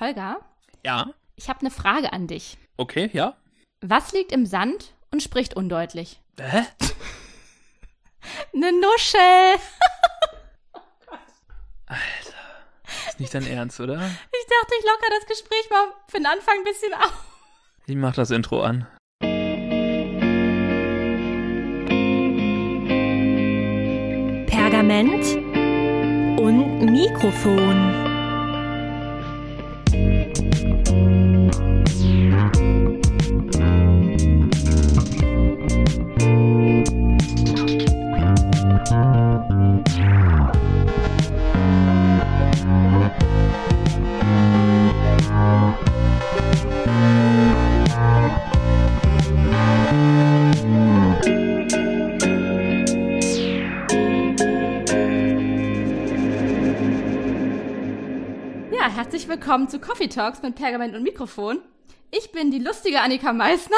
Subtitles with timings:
[0.00, 0.40] Holger,
[0.84, 1.10] Ja.
[1.36, 2.56] ich habe eine Frage an dich.
[2.76, 3.36] Okay, ja.
[3.80, 6.20] Was liegt im Sand und spricht undeutlich?
[6.40, 6.64] Hä?
[8.54, 9.54] Eine Nuschel.
[13.08, 13.94] Ist nicht dein Ernst, oder?
[13.96, 17.24] Ich dachte, ich locker das Gespräch mal für den Anfang ein bisschen auf.
[17.86, 18.86] Ich mach das Intro an.
[24.46, 25.24] Pergament
[26.40, 28.07] und Mikrofon.
[58.88, 61.60] Herzlich willkommen zu Coffee Talks mit Pergament und Mikrofon.
[62.10, 63.76] Ich bin die lustige Annika Meissner.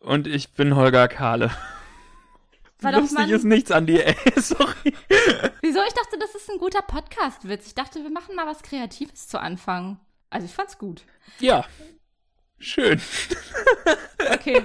[0.00, 1.50] Und ich bin Holger Kahle.
[2.80, 4.16] War doch Lustig ist nichts an dir, ey.
[4.36, 4.94] Sorry.
[5.62, 5.80] Wieso?
[5.86, 7.66] Ich dachte, das ist ein guter Podcast-Witz.
[7.66, 9.98] Ich dachte, wir machen mal was Kreatives zu Anfang.
[10.28, 11.02] Also ich fand's gut.
[11.40, 11.64] Ja.
[12.58, 13.00] Schön.
[14.32, 14.62] Okay.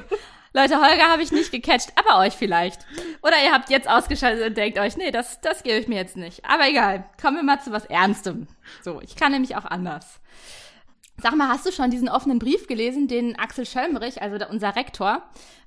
[0.54, 2.86] Leute, Holger habe ich nicht gecatcht, aber euch vielleicht.
[3.22, 6.18] Oder ihr habt jetzt ausgeschaltet und denkt euch, nee, das, das gebe ich mir jetzt
[6.18, 6.44] nicht.
[6.44, 8.48] Aber egal, kommen wir mal zu was Ernstem.
[8.82, 10.20] So, ich kann nämlich auch anders.
[11.22, 15.24] Sag mal, hast du schon diesen offenen Brief gelesen, den Axel Schölmerich, also unser Rektor,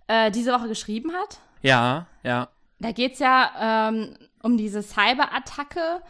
[0.07, 1.39] äh, diese Woche geschrieben hat?
[1.65, 2.49] Ja, ja.
[2.79, 6.03] Da geht's ja ähm, um diese Cyberattacke.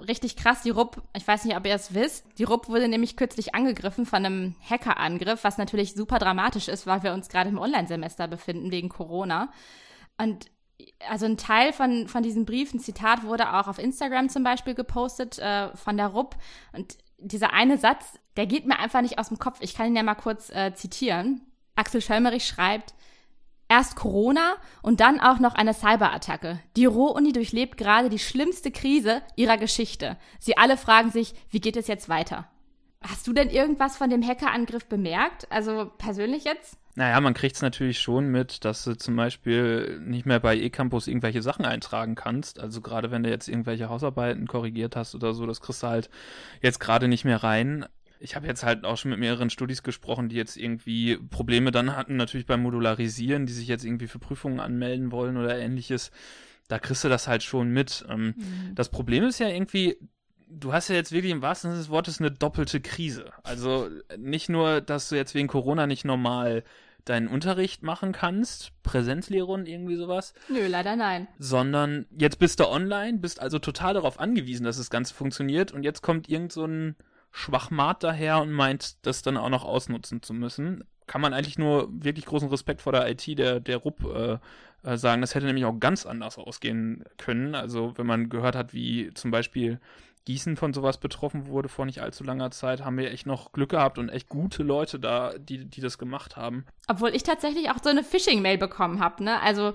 [0.00, 3.16] Richtig krass, die RUP, ich weiß nicht, ob ihr es wisst, die RUP wurde nämlich
[3.16, 7.58] kürzlich angegriffen von einem Hackerangriff, was natürlich super dramatisch ist, weil wir uns gerade im
[7.58, 9.48] Online-Semester befinden wegen Corona.
[10.18, 10.50] Und
[11.08, 14.74] also ein Teil von, von diesem Brief, ein Zitat, wurde auch auf Instagram zum Beispiel
[14.74, 16.36] gepostet äh, von der RUP.
[16.72, 19.58] Und dieser eine Satz, der geht mir einfach nicht aus dem Kopf.
[19.60, 21.40] Ich kann ihn ja mal kurz äh, zitieren.
[21.74, 22.92] Axel Schölmerich schreibt,
[23.68, 26.60] Erst Corona und dann auch noch eine Cyberattacke.
[26.76, 30.16] Die Ruhr-Uni durchlebt gerade die schlimmste Krise ihrer Geschichte.
[30.38, 32.48] Sie alle fragen sich, wie geht es jetzt weiter?
[33.02, 35.50] Hast du denn irgendwas von dem Hackerangriff bemerkt?
[35.50, 36.78] Also persönlich jetzt?
[36.98, 41.08] Naja, man kriegt es natürlich schon mit, dass du zum Beispiel nicht mehr bei eCampus
[41.08, 42.58] irgendwelche Sachen eintragen kannst.
[42.58, 46.08] Also gerade wenn du jetzt irgendwelche Hausarbeiten korrigiert hast oder so, das kriegst du halt
[46.62, 47.84] jetzt gerade nicht mehr rein.
[48.20, 51.96] Ich habe jetzt halt auch schon mit mehreren Studis gesprochen, die jetzt irgendwie Probleme dann
[51.96, 56.10] hatten, natürlich beim Modularisieren, die sich jetzt irgendwie für Prüfungen anmelden wollen oder ähnliches.
[56.68, 58.04] Da kriegst du das halt schon mit.
[58.08, 58.34] Ähm,
[58.74, 59.96] Das Problem ist ja irgendwie,
[60.48, 63.30] du hast ja jetzt wirklich im wahrsten Sinne des Wortes eine doppelte Krise.
[63.44, 63.88] Also
[64.18, 66.64] nicht nur, dass du jetzt wegen Corona nicht normal
[67.04, 71.28] deinen Unterricht machen kannst, Präsenzlehre und irgendwie sowas, Nö, leider nein.
[71.38, 75.84] sondern jetzt bist du online, bist also total darauf angewiesen, dass das Ganze funktioniert und
[75.84, 76.96] jetzt kommt irgend so ein
[77.36, 80.84] Schwachmat daher und meint, das dann auch noch ausnutzen zu müssen.
[81.06, 84.38] Kann man eigentlich nur wirklich großen Respekt vor der IT der, der RUP äh,
[84.82, 85.20] äh, sagen.
[85.20, 87.54] Das hätte nämlich auch ganz anders ausgehen können.
[87.54, 89.80] Also wenn man gehört hat, wie zum Beispiel
[90.24, 93.68] Gießen von sowas betroffen wurde vor nicht allzu langer Zeit, haben wir echt noch Glück
[93.68, 96.64] gehabt und echt gute Leute da, die, die das gemacht haben.
[96.88, 99.42] Obwohl ich tatsächlich auch so eine Phishing-Mail bekommen habe, ne?
[99.42, 99.74] Also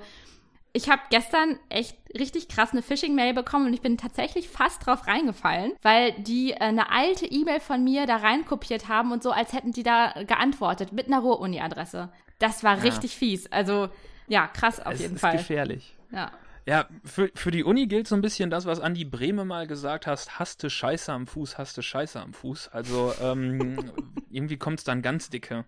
[0.73, 5.07] ich habe gestern echt richtig krass eine Phishing-Mail bekommen und ich bin tatsächlich fast drauf
[5.07, 9.53] reingefallen, weil die äh, eine alte E-Mail von mir da reinkopiert haben und so, als
[9.53, 12.11] hätten die da geantwortet mit einer Ruhr-Uni-Adresse.
[12.39, 12.83] Das war Ja.
[12.83, 13.51] richtig fies.
[13.51, 13.89] Also
[14.27, 15.37] ja, krass auf es jeden ist Fall.
[15.37, 15.95] gefährlich.
[16.11, 16.31] Ja.
[16.67, 20.05] Ja, für, für die Uni gilt so ein bisschen das, was Andi Brehme mal gesagt
[20.05, 22.67] hast, hast du Scheiße am Fuß, hast du Scheiße am Fuß.
[22.67, 23.91] Also ähm,
[24.29, 25.65] irgendwie kommt es dann ganz dicke.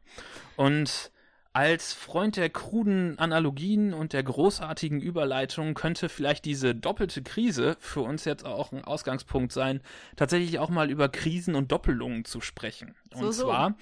[0.55, 1.11] Und
[1.53, 8.01] als Freund der kruden Analogien und der großartigen Überleitung könnte vielleicht diese doppelte Krise für
[8.01, 9.81] uns jetzt auch ein Ausgangspunkt sein,
[10.15, 12.95] tatsächlich auch mal über Krisen und Doppelungen zu sprechen.
[13.13, 13.43] So, und so.
[13.43, 13.75] zwar,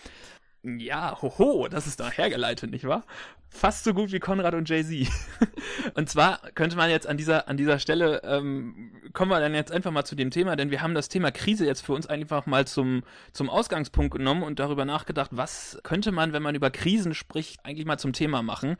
[0.64, 3.06] ja, hoho, das ist da hergeleitet, nicht wahr?
[3.54, 5.12] Fast so gut wie Konrad und Jay-Z.
[5.96, 9.74] Und zwar könnte man jetzt an dieser, an dieser Stelle, ähm, kommen wir dann jetzt
[9.74, 12.46] einfach mal zu dem Thema, denn wir haben das Thema Krise jetzt für uns einfach
[12.46, 13.04] mal zum,
[13.34, 17.86] zum Ausgangspunkt genommen und darüber nachgedacht, was könnte man, wenn man über Krisen spricht, eigentlich
[17.86, 18.78] mal zum Thema machen.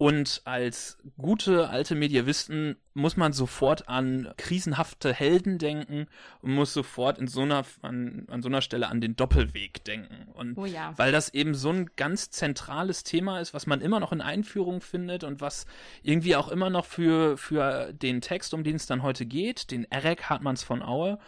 [0.00, 6.06] Und als gute alte Medievisten muss man sofort an krisenhafte Helden denken
[6.40, 10.26] und muss sofort in so einer, an, an so einer Stelle an den Doppelweg denken.
[10.32, 10.94] Und Oh ja.
[10.96, 14.80] weil das eben so ein ganz zentrales Thema ist, was man immer noch in Einführung
[14.80, 15.66] findet und was
[16.02, 19.84] irgendwie auch immer noch für, für den Text, um den es dann heute geht, den
[19.90, 21.18] Erek Hartmanns von Aue,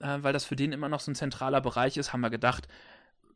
[0.00, 2.66] äh, weil das für den immer noch so ein zentraler Bereich ist, haben wir gedacht,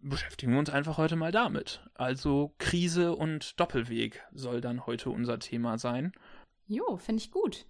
[0.03, 1.83] beschäftigen wir uns einfach heute mal damit.
[1.95, 6.13] Also Krise und Doppelweg soll dann heute unser Thema sein.
[6.67, 7.67] Jo, finde ich gut.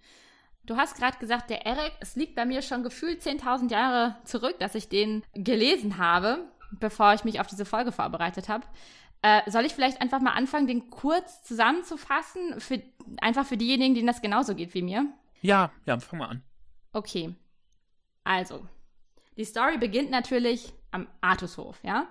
[0.64, 4.58] Du hast gerade gesagt, der Eric, es liegt bei mir schon gefühlt 10.000 Jahre zurück,
[4.58, 6.48] dass ich den gelesen habe.
[6.78, 8.64] bevor ich mich auf diese Folge vorbereitet habe.
[9.22, 12.80] Äh, soll ich vielleicht einfach mal anfangen, den kurz zusammenzufassen, für,
[13.20, 15.06] einfach für diejenigen, denen das genauso geht wie mir?
[15.42, 16.42] Ja, ja, fang mal an.
[16.92, 17.34] Okay.
[18.24, 18.66] Also,
[19.36, 22.06] die Story beginnt natürlich am Artushof, ja.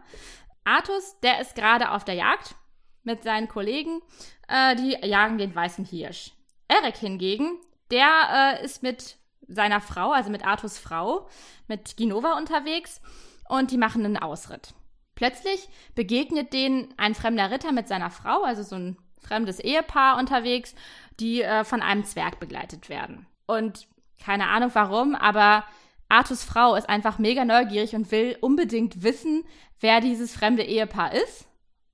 [0.63, 2.55] Artus, der ist gerade auf der Jagd
[3.03, 4.01] mit seinen Kollegen.
[4.47, 6.31] Äh, die jagen den weißen Hirsch.
[6.67, 7.57] Eric hingegen,
[7.91, 9.17] der äh, ist mit
[9.47, 11.27] seiner Frau, also mit Artus Frau,
[11.67, 13.01] mit Ginova unterwegs
[13.47, 14.73] und die machen einen Ausritt.
[15.15, 20.75] Plötzlich begegnet denen ein fremder Ritter mit seiner Frau, also so ein fremdes Ehepaar unterwegs,
[21.19, 23.25] die äh, von einem Zwerg begleitet werden.
[23.45, 23.87] Und
[24.23, 25.65] keine Ahnung warum, aber
[26.09, 29.45] Artus Frau ist einfach mega neugierig und will unbedingt wissen,
[29.79, 31.45] wer dieses fremde Ehepaar ist.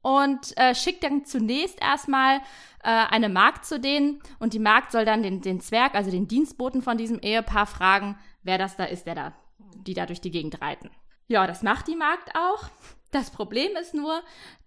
[0.01, 2.37] Und äh, schickt dann zunächst erstmal
[2.83, 6.27] äh, eine Magd zu denen und die Magd soll dann den, den Zwerg, also den
[6.27, 10.31] Dienstboten von diesem Ehepaar, fragen, wer das da ist, der da, die da durch die
[10.31, 10.91] Gegend reiten.
[11.27, 12.69] Ja, das macht die Magd auch.
[13.11, 14.21] Das Problem ist nur,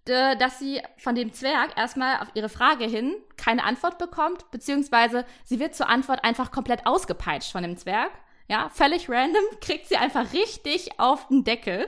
[0.05, 5.59] dass sie von dem Zwerg erstmal auf ihre Frage hin keine Antwort bekommt, beziehungsweise sie
[5.59, 8.11] wird zur Antwort einfach komplett ausgepeitscht von dem Zwerg.
[8.49, 11.87] Ja, völlig random, kriegt sie einfach richtig auf den Deckel,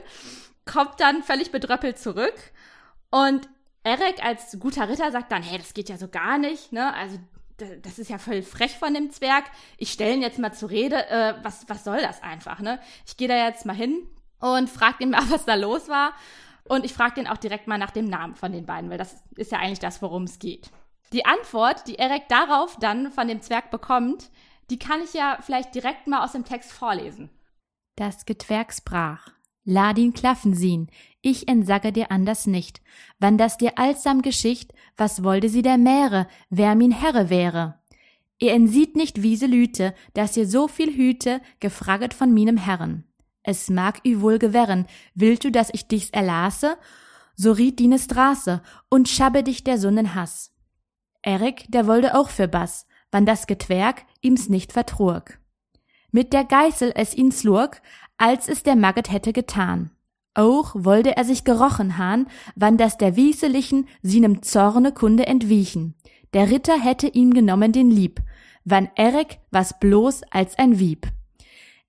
[0.64, 2.34] kommt dann völlig bedröppelt zurück
[3.10, 3.48] und
[3.84, 6.94] Eric als guter Ritter sagt dann, hey, das geht ja so gar nicht, ne?
[6.94, 7.18] Also
[7.82, 9.44] das ist ja voll frech von dem Zwerg.
[9.76, 11.08] Ich stelle ihn jetzt mal zur Rede.
[11.08, 12.80] Äh, was, was soll das einfach, ne?
[13.06, 14.06] Ich gehe da jetzt mal hin
[14.40, 16.14] und frage ihn mal, was da los war.
[16.64, 19.22] Und ich frage den auch direkt mal nach dem Namen von den beiden, weil das
[19.36, 20.70] ist ja eigentlich das, worum es geht.
[21.12, 24.30] Die Antwort, die Eric darauf dann von dem Zwerg bekommt,
[24.72, 27.28] die kann ich ja vielleicht direkt mal aus dem Text vorlesen.
[27.94, 29.28] Das Getwerk sprach.
[29.64, 30.88] Ladin klaffen sien,
[31.20, 32.80] ich entsage dir anders nicht.
[33.18, 37.80] Wann das dir allsam Geschicht, was wollte sie der Meere, wer min Herre wäre?
[38.38, 43.04] Ihr entsieht nicht wiese Lüte, dass ihr so viel hüte, gefraget von minem Herren.
[43.42, 46.78] Es mag ü wohl gewähren, willst du, dass ich dichs erlasse?
[47.36, 50.50] So riet dine Straße und schabbe dich der Sonnen Hass.
[51.20, 55.38] Erik, der wollte auch für Bass, wann das Getwerk ihm's nicht vertrug.
[56.10, 57.80] Mit der Geißel es ihn slurg,
[58.18, 59.90] als es der Magget hätte getan.
[60.34, 62.26] Auch wollte er sich gerochen han,
[62.56, 65.94] wann das der Wieselichen sienem Zorne Kunde entwichen.
[66.32, 68.20] Der Ritter hätte ihm genommen den Lieb,
[68.64, 71.06] wann Erik was bloß als ein Wieb.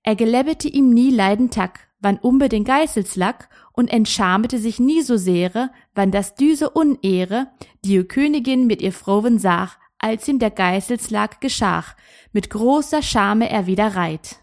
[0.02, 5.16] Er gelebbete ihm nie leiden Tack, wann umbe den Geißelslack und entschamete sich nie so
[5.16, 7.48] sehre, wann das düse Unehre,
[7.82, 9.70] die Königin mit ihr Frowen sah,
[10.04, 11.96] als ihm der Geißelslag geschach,
[12.32, 14.36] mit großer Schame er wieder reit.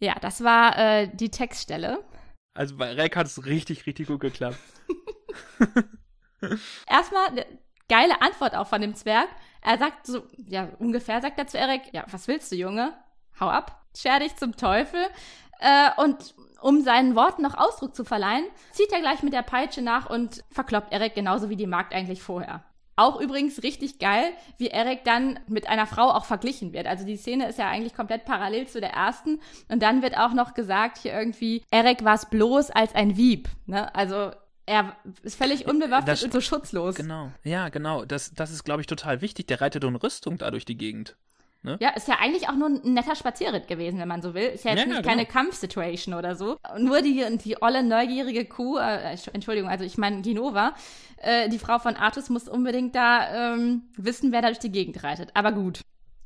[0.00, 2.04] Ja, das war äh, die Textstelle.
[2.54, 4.58] Also bei Rek hat es richtig, richtig gut geklappt.
[6.86, 7.46] Erstmal eine
[7.88, 9.28] geile Antwort auch von dem Zwerg.
[9.62, 12.92] Er sagt so, ja, ungefähr sagt er zu Erik, ja, was willst du, Junge?
[13.40, 15.00] Hau ab scher dich zum Teufel.
[15.60, 19.82] Äh, und um seinen Worten noch Ausdruck zu verleihen, zieht er gleich mit der Peitsche
[19.82, 22.64] nach und verkloppt Eric genauso wie die Magd eigentlich vorher.
[22.96, 24.24] Auch übrigens richtig geil,
[24.58, 26.86] wie Eric dann mit einer Frau auch verglichen wird.
[26.86, 29.40] Also die Szene ist ja eigentlich komplett parallel zu der ersten.
[29.68, 33.48] Und dann wird auch noch gesagt, hier irgendwie, Eric war es bloß als ein Wieb.
[33.66, 33.94] Ne?
[33.94, 34.32] Also
[34.66, 36.94] er ist völlig unbewaffnet das, und so schutzlos.
[36.94, 38.04] Genau, ja, genau.
[38.04, 39.46] Das, das ist, glaube ich, total wichtig.
[39.48, 41.16] Der reitet in Rüstung da durch die Gegend.
[41.64, 41.76] Ne?
[41.80, 44.48] Ja, ist ja eigentlich auch nur ein netter Spazierritt gewesen, wenn man so will.
[44.48, 45.32] Ist ja jetzt ja, nicht ja, keine genau.
[45.32, 46.56] Kampfsituation oder so.
[46.76, 50.74] Nur die, die olle, neugierige Kuh, äh, Entschuldigung, also ich meine Ginova,
[51.18, 55.04] äh, die Frau von Artus muss unbedingt da ähm, wissen, wer da durch die Gegend
[55.04, 55.30] reitet.
[55.34, 55.82] Aber gut.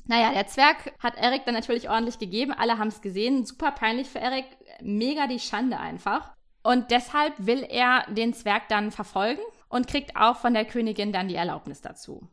[0.06, 2.52] Naja, der Zwerg hat Erik dann natürlich ordentlich gegeben.
[2.52, 3.44] Alle haben es gesehen.
[3.44, 4.46] Super peinlich für Erik.
[4.80, 6.32] Mega die Schande einfach.
[6.62, 11.28] Und deshalb will er den Zwerg dann verfolgen und kriegt auch von der Königin dann
[11.28, 12.26] die Erlaubnis dazu.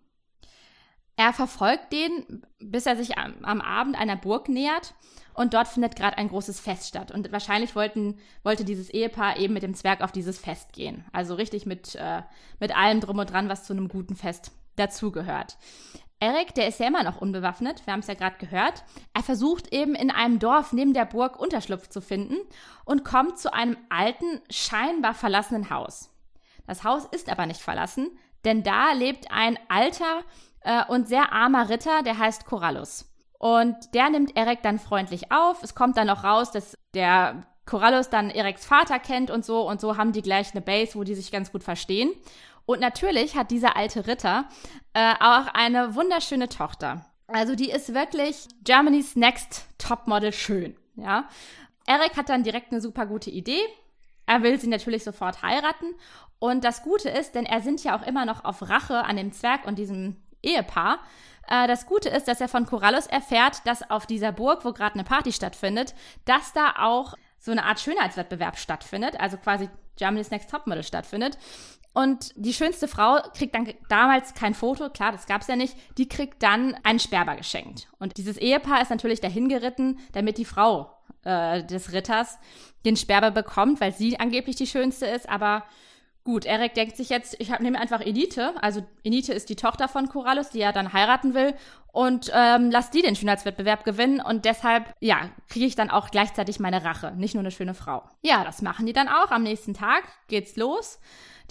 [1.16, 4.96] Er verfolgt den, bis er sich am, am Abend einer Burg nähert
[5.34, 7.12] und dort findet gerade ein großes Fest statt.
[7.12, 11.06] Und wahrscheinlich wollten, wollte dieses Ehepaar eben mit dem Zwerg auf dieses Fest gehen.
[11.12, 12.22] Also richtig mit, äh,
[12.60, 15.58] mit allem drum und dran, was zu einem guten Fest dazugehört.
[16.20, 18.86] Erik, der ist ja immer noch unbewaffnet, wir haben es ja gerade gehört.
[19.14, 22.38] Er versucht eben in einem Dorf neben der Burg Unterschlupf zu finden
[22.86, 26.12] und kommt zu einem alten, scheinbar verlassenen Haus.
[26.66, 28.10] Das Haus ist aber nicht verlassen,
[28.46, 30.24] denn da lebt ein alter,
[30.64, 33.10] äh, und sehr armer Ritter, der heißt Corallus.
[33.38, 35.64] Und der nimmt Erik dann freundlich auf.
[35.64, 39.68] Es kommt dann noch raus, dass der Corallus dann Eriks Vater kennt und so.
[39.68, 42.12] Und so haben die gleich eine Base, wo die sich ganz gut verstehen.
[42.66, 44.46] Und natürlich hat dieser alte Ritter
[44.94, 47.06] äh, auch eine wunderschöne Tochter.
[47.28, 51.28] Also die ist wirklich Germany's Next Topmodel schön, ja.
[51.86, 53.60] Erik hat dann direkt eine super gute Idee.
[54.26, 55.96] Er will sie natürlich sofort heiraten.
[56.40, 59.34] Und das Gute ist, denn er sind ja auch immer noch auf Rache an dem
[59.34, 61.00] Zwerg und diesem Ehepaar.
[61.48, 64.96] Äh, das Gute ist, dass er von Corallus erfährt, dass auf dieser Burg, wo gerade
[64.96, 65.96] eine Party stattfindet,
[66.26, 69.20] dass da auch so eine Art Schönheitswettbewerb stattfindet.
[69.20, 71.38] Also quasi Germany's Next Topmodel stattfindet.
[71.94, 76.10] Und die schönste Frau kriegt dann damals kein Foto, klar, das gab's ja nicht, die
[76.10, 77.88] kriegt dann einen Sperber geschenkt.
[78.00, 80.92] Und dieses Ehepaar ist natürlich dahin geritten, damit die Frau
[81.24, 82.40] äh, des Ritters
[82.84, 85.64] den Sperber bekommt, weil sie angeblich die schönste ist, aber
[86.24, 88.54] Gut, Eric denkt sich jetzt, ich nehme einfach Elite.
[88.62, 91.54] Also Elite ist die Tochter von Corallus, die er dann heiraten will.
[91.92, 94.22] Und ähm, lass die den Schönheitswettbewerb gewinnen.
[94.22, 97.14] Und deshalb, ja, kriege ich dann auch gleichzeitig meine Rache.
[97.18, 98.04] Nicht nur eine schöne Frau.
[98.22, 99.32] Ja, das machen die dann auch.
[99.32, 101.00] Am nächsten Tag geht's los.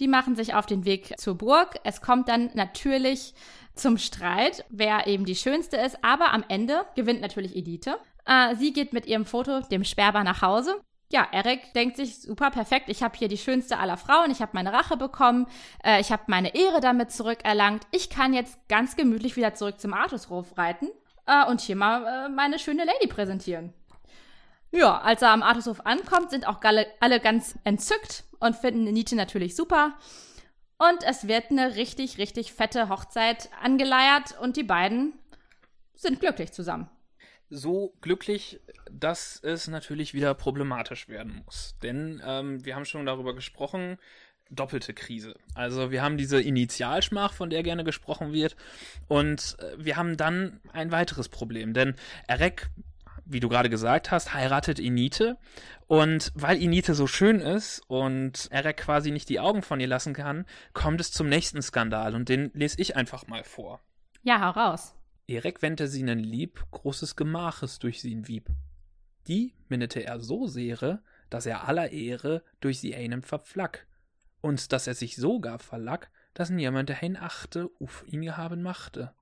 [0.01, 1.79] Die machen sich auf den Weg zur Burg.
[1.85, 3.35] Es kommt dann natürlich
[3.75, 6.03] zum Streit, wer eben die schönste ist.
[6.03, 7.99] Aber am Ende gewinnt natürlich Elite.
[8.25, 10.81] Äh, sie geht mit ihrem Foto dem Sperber nach Hause
[11.13, 14.53] ja, Eric denkt sich, super, perfekt, ich habe hier die schönste aller Frauen, ich habe
[14.55, 15.47] meine Rache bekommen,
[15.85, 19.93] äh, ich habe meine Ehre damit zurückerlangt, ich kann jetzt ganz gemütlich wieder zurück zum
[19.93, 20.89] Artushof reiten
[21.27, 23.75] äh, und hier mal äh, meine schöne Lady präsentieren.
[24.71, 29.15] Ja, als er am Artushof ankommt, sind auch alle, alle ganz entzückt und finden Nietzsche
[29.15, 29.93] natürlich super.
[30.79, 35.13] Und es wird eine richtig, richtig fette Hochzeit angeleiert und die beiden
[35.95, 36.89] sind glücklich zusammen
[37.53, 41.77] so glücklich, dass es natürlich wieder problematisch werden muss.
[41.83, 43.99] Denn ähm, wir haben schon darüber gesprochen,
[44.51, 45.35] doppelte Krise.
[45.55, 48.57] Also wir haben diese Initialschmach, von der gerne gesprochen wird,
[49.07, 51.75] und äh, wir haben dann ein weiteres Problem.
[51.75, 51.95] Denn
[52.27, 52.71] Erek,
[53.25, 55.37] wie du gerade gesagt hast, heiratet Inite.
[55.87, 60.15] Und weil Inite so schön ist und Erek quasi nicht die Augen von ihr lassen
[60.15, 62.15] kann, kommt es zum nächsten Skandal.
[62.15, 63.81] Und den lese ich einfach mal vor.
[64.23, 64.95] Ja, hau raus.
[65.33, 68.51] Erek wendte sie nen lieb, großes Gemaches durch sie wieb.
[69.29, 73.87] Die minnete er so sehre, dass er aller Ehre durch sie einem verflack,
[74.43, 79.15] und dass er sich so gar verlack, dass niemand dahin achte, uf ihn haben machte.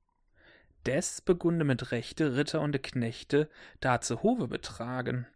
[0.85, 3.49] Des begunde mit Rechte Ritter und Knechte
[3.79, 5.29] da zu Hove betragen.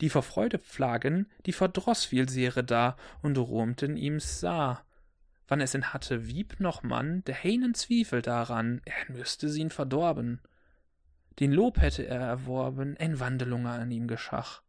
[0.00, 4.82] Die vor Freude pflagen, die verdroß viel Sehre da und ruhmten ihm's sah,
[5.50, 9.70] wann es ihn hatte Wieb noch Mann, der heinen Zwiefel daran, er müsste sie ihn
[9.70, 10.40] verdorben.
[11.40, 14.62] Den Lob hätte er erworben, ein Wandelung an ihm geschach.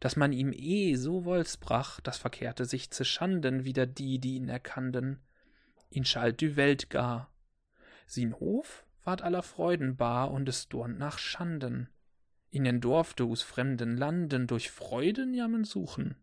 [0.00, 4.36] Dass man ihm eh so woll's brach, das verkehrte sich zu Schanden wider die, die
[4.36, 5.20] ihn erkannten.
[5.90, 7.30] Ihn schalt die Welt gar.
[8.06, 11.90] Sin Hof ward aller Freuden bar und es dornt nach Schanden.
[12.50, 16.16] Ihnen durfte us fremden Landen durch Freuden jammen suchen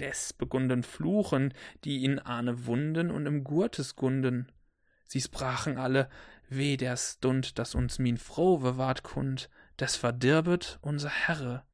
[0.00, 4.50] des begunden Fluchen, die ihn ahne Wunden und im Gurtes gunden.
[5.06, 6.08] Sie sprachen alle,
[6.48, 11.64] weh der Stund, dass uns min Frowe ward kund, des verdirbet unser Herre.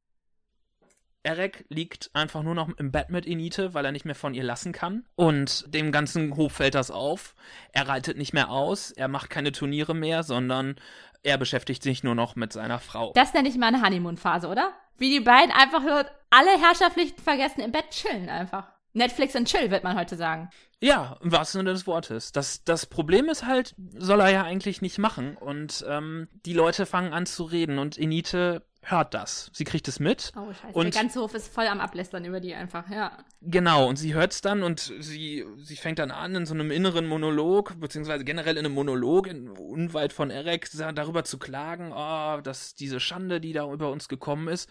[1.23, 4.43] Erek liegt einfach nur noch im Bett mit Inite, weil er nicht mehr von ihr
[4.43, 5.05] lassen kann.
[5.17, 7.35] Und dem ganzen Hof fällt das auf.
[7.73, 10.77] Er reitet nicht mehr aus, er macht keine Turniere mehr, sondern
[11.23, 13.13] er beschäftigt sich nur noch mit seiner Frau.
[13.15, 14.73] Das nenne ich mal eine Honeymoon-Phase, oder?
[15.01, 18.69] Wie die beiden einfach nur alle Herrschaftspflichten vergessen, im Bett chillen einfach.
[18.93, 20.51] Netflix und Chill, wird man heute sagen.
[20.81, 22.33] Ja, im wahrsten Sinne des Wortes.
[22.33, 25.37] Das, das Problem ist halt, soll er ja eigentlich nicht machen.
[25.37, 29.51] Und ähm, die Leute fangen an zu reden und Enite hört das.
[29.53, 30.33] Sie kriegt es mit.
[30.37, 30.79] Oh, scheiße.
[30.79, 33.13] Und der ganze Hof ist voll am Ablästern über die einfach, ja.
[33.43, 36.71] Genau, und sie hört es dann und sie, sie fängt dann an in so einem
[36.71, 42.41] inneren Monolog, beziehungsweise generell in einem Monolog, in, unweit von Erek, darüber zu klagen, oh,
[42.41, 44.69] dass diese Schande, die da über uns gekommen ist.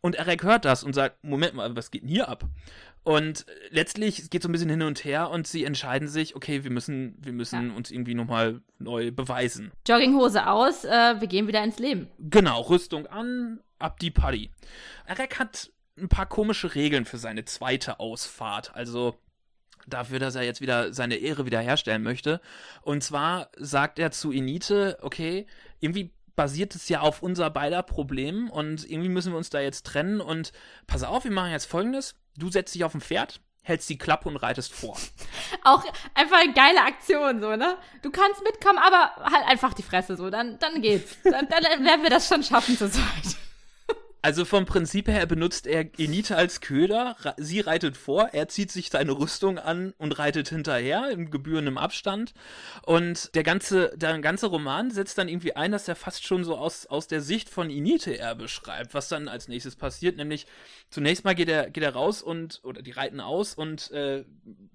[0.00, 2.44] Und Erek hört das und sagt, Moment mal, was geht denn hier ab?
[3.06, 6.64] Und letztlich es geht so ein bisschen hin und her und sie entscheiden sich, okay,
[6.64, 7.76] wir müssen, wir müssen ja.
[7.76, 9.70] uns irgendwie nochmal neu beweisen.
[9.86, 12.08] Jogginghose aus, äh, wir gehen wieder ins Leben.
[12.18, 14.50] Genau, Rüstung an, ab die Party.
[15.06, 18.74] Arek hat ein paar komische Regeln für seine zweite Ausfahrt.
[18.74, 19.14] Also
[19.86, 22.40] dafür, dass er jetzt wieder seine Ehre wiederherstellen möchte.
[22.82, 25.46] Und zwar sagt er zu Inite, okay,
[25.78, 29.86] irgendwie basiert es ja auf unser beider Problem und irgendwie müssen wir uns da jetzt
[29.86, 30.50] trennen und
[30.88, 34.28] pass auf, wir machen jetzt folgendes du setzt dich auf ein Pferd, hältst die Klappe
[34.28, 34.96] und reitest vor.
[35.64, 37.76] Auch einfach eine geile Aktion, so, ne?
[38.02, 41.16] Du kannst mitkommen, aber halt einfach die Fresse, so, dann, dann geht's.
[41.24, 43.35] Dann, dann werden wir das schon schaffen zu zweit.
[44.26, 48.90] Also vom Prinzip her benutzt er Enite als Köder, sie reitet vor, er zieht sich
[48.90, 52.34] seine Rüstung an und reitet hinterher im gebührendem Abstand.
[52.82, 56.56] Und der ganze, der ganze Roman setzt dann irgendwie ein, dass er fast schon so
[56.56, 60.16] aus, aus der Sicht von Inite er beschreibt, was dann als nächstes passiert.
[60.16, 60.48] Nämlich
[60.90, 64.24] zunächst mal geht er, geht er raus und, oder die reiten aus und äh,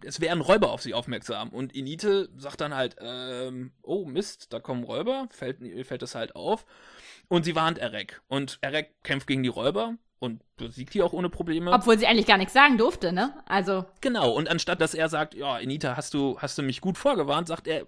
[0.05, 1.50] es werden Räuber auf sie aufmerksam.
[1.50, 6.38] Und Inite sagt dann halt, ähm, oh Mist, da kommen Räuber, fällt, fällt das halt
[6.38, 6.65] auf.
[7.31, 8.21] Und sie warnt Erek.
[8.27, 11.71] Und Erek kämpft gegen die Räuber und besiegt die auch ohne Probleme.
[11.71, 13.33] Obwohl sie eigentlich gar nichts sagen durfte, ne?
[13.45, 13.85] Also.
[14.01, 17.47] Genau, und anstatt dass er sagt, ja, Enita, hast du, hast du mich gut vorgewarnt,
[17.47, 17.88] sagt er,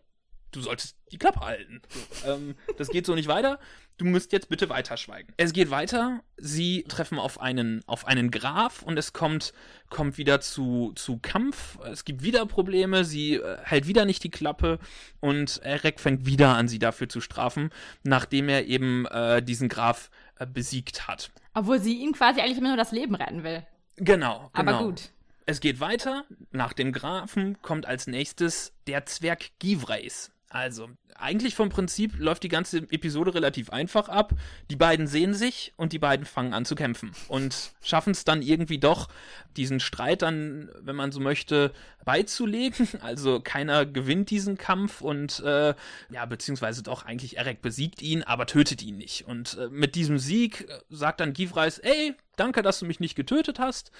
[0.55, 1.81] du solltest die Klappe halten.
[1.89, 3.59] So, ähm, das geht so nicht weiter.
[3.97, 5.33] Du musst jetzt bitte weiterschweigen.
[5.37, 6.21] Es geht weiter.
[6.37, 9.53] Sie treffen auf einen, auf einen Graf und es kommt,
[9.89, 11.77] kommt wieder zu, zu Kampf.
[11.83, 13.05] Es gibt wieder Probleme.
[13.05, 14.79] Sie äh, hält wieder nicht die Klappe
[15.19, 17.69] und Erek fängt wieder an, sie dafür zu strafen,
[18.03, 21.31] nachdem er eben äh, diesen Graf äh, besiegt hat.
[21.53, 23.63] Obwohl sie ihm quasi eigentlich immer nur das Leben retten will.
[23.97, 24.71] Genau, genau.
[24.71, 25.11] Aber gut.
[25.45, 26.23] Es geht weiter.
[26.51, 30.31] Nach dem Grafen kommt als nächstes der Zwerg Givreis.
[30.53, 34.33] Also, eigentlich vom Prinzip läuft die ganze Episode relativ einfach ab.
[34.69, 38.43] Die beiden sehen sich und die beiden fangen an zu kämpfen und schaffen es dann
[38.43, 39.09] irgendwie doch,
[39.57, 41.73] diesen Streit dann, wenn man so möchte,
[42.05, 42.87] beizulegen.
[43.01, 45.73] Also keiner gewinnt diesen Kampf und äh,
[46.11, 49.27] ja, beziehungsweise doch eigentlich Eric besiegt ihn, aber tötet ihn nicht.
[49.27, 53.15] Und äh, mit diesem Sieg äh, sagt dann Givreis, ey, danke, dass du mich nicht
[53.15, 53.91] getötet hast.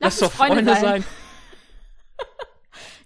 [0.00, 1.02] Lass, Lass doch Freunde, Freunde sein.
[1.02, 1.04] sein.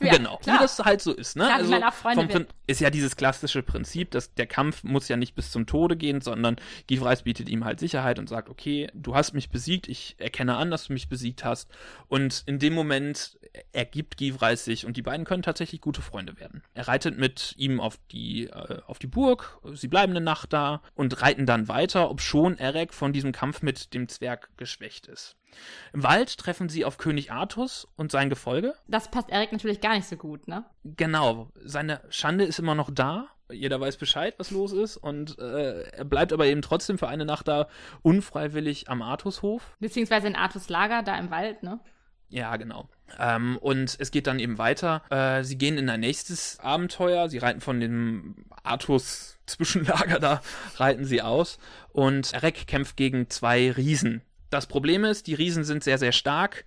[0.01, 0.57] Ja, genau, klar.
[0.57, 1.45] wie das halt so ist, ne?
[1.45, 2.29] Klar, Freunde vom.
[2.29, 5.97] Prin- ist ja dieses klassische Prinzip, dass der Kampf muss ja nicht bis zum Tode
[5.97, 6.57] gehen, sondern
[6.87, 10.71] Givreis bietet ihm halt Sicherheit und sagt, okay, du hast mich besiegt, ich erkenne an,
[10.71, 11.71] dass du mich besiegt hast.
[12.09, 13.39] Und in dem Moment
[13.73, 16.63] ergibt Givreis sich und die beiden können tatsächlich gute Freunde werden.
[16.75, 20.83] Er reitet mit ihm auf die, äh, auf die Burg, sie bleiben eine Nacht da
[20.95, 25.37] und reiten dann weiter, obschon Erek von diesem Kampf mit dem Zwerg geschwächt ist.
[25.93, 28.75] Im Wald treffen sie auf König Artus und sein Gefolge.
[28.87, 30.65] Das passt Eric natürlich gar nicht so gut, ne?
[30.85, 33.29] Genau, seine Schande ist immer noch da.
[33.51, 34.99] Jeder weiß Bescheid, was los ist.
[34.99, 37.69] Und äh, er bleibt aber eben trotzdem für eine Nacht da
[38.03, 39.77] unfreiwillig am Artushof.
[39.81, 41.81] Beziehungsweise in Artus Lager da im Wald, ne?
[42.29, 42.89] Ja, genau.
[43.19, 45.03] Ähm, und es geht dann eben weiter.
[45.11, 47.29] Äh, sie gehen in ein nächstes Abenteuer.
[47.31, 50.43] Sie reiten von dem Artus Zwischenlager da,
[50.77, 51.59] reiten sie aus.
[51.93, 54.21] Und Erek kämpft gegen zwei Riesen.
[54.51, 56.65] Das Problem ist, die Riesen sind sehr, sehr stark.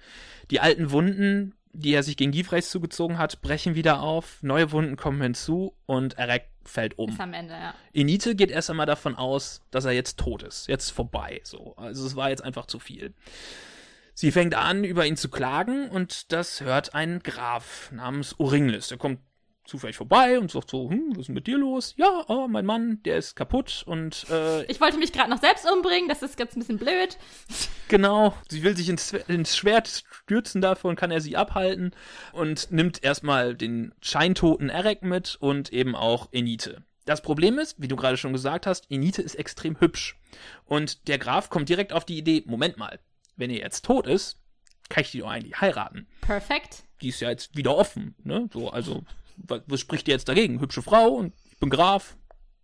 [0.50, 4.41] Die alten Wunden, die er sich gegen Givreis zugezogen hat, brechen wieder auf.
[4.41, 7.09] Neue Wunden kommen hinzu und Erek fällt um.
[7.09, 7.73] Ist am Ende, ja.
[7.93, 10.67] Enite geht erst einmal davon aus, dass er jetzt tot ist.
[10.67, 11.41] Jetzt vorbei.
[11.43, 11.75] So.
[11.75, 13.13] Also es war jetzt einfach zu viel.
[14.13, 18.89] Sie fängt an, über ihn zu klagen und das hört ein Graf namens Oringlis.
[18.89, 19.19] Der kommt
[19.63, 21.93] zufällig vorbei und sagt so, hm, was ist denn mit dir los?
[21.97, 25.69] Ja, oh, mein Mann, der ist kaputt und äh, Ich wollte mich gerade noch selbst
[25.69, 27.17] umbringen, das ist jetzt ein bisschen blöd.
[27.87, 31.91] Genau, sie will sich ins, ins Schwert stürzen, davon kann er sie abhalten
[32.31, 36.85] und nimmt erstmal den scheintoten Erek mit und eben auch Enite.
[37.03, 40.17] Das Problem ist, wie du gerade schon gesagt hast, Enite ist extrem hübsch.
[40.63, 42.97] Und der Graf kommt direkt auf die Idee, Moment mal,
[43.35, 44.37] wenn er jetzt tot ist,
[44.87, 46.07] kann ich die doch eigentlich heiraten.
[46.21, 46.83] Perfekt.
[47.01, 48.50] Die ist ja jetzt wieder offen, ne?
[48.53, 49.03] So, also,
[49.47, 50.59] was, was spricht dir jetzt dagegen?
[50.59, 52.17] Hübsche Frau und ich bin Graf,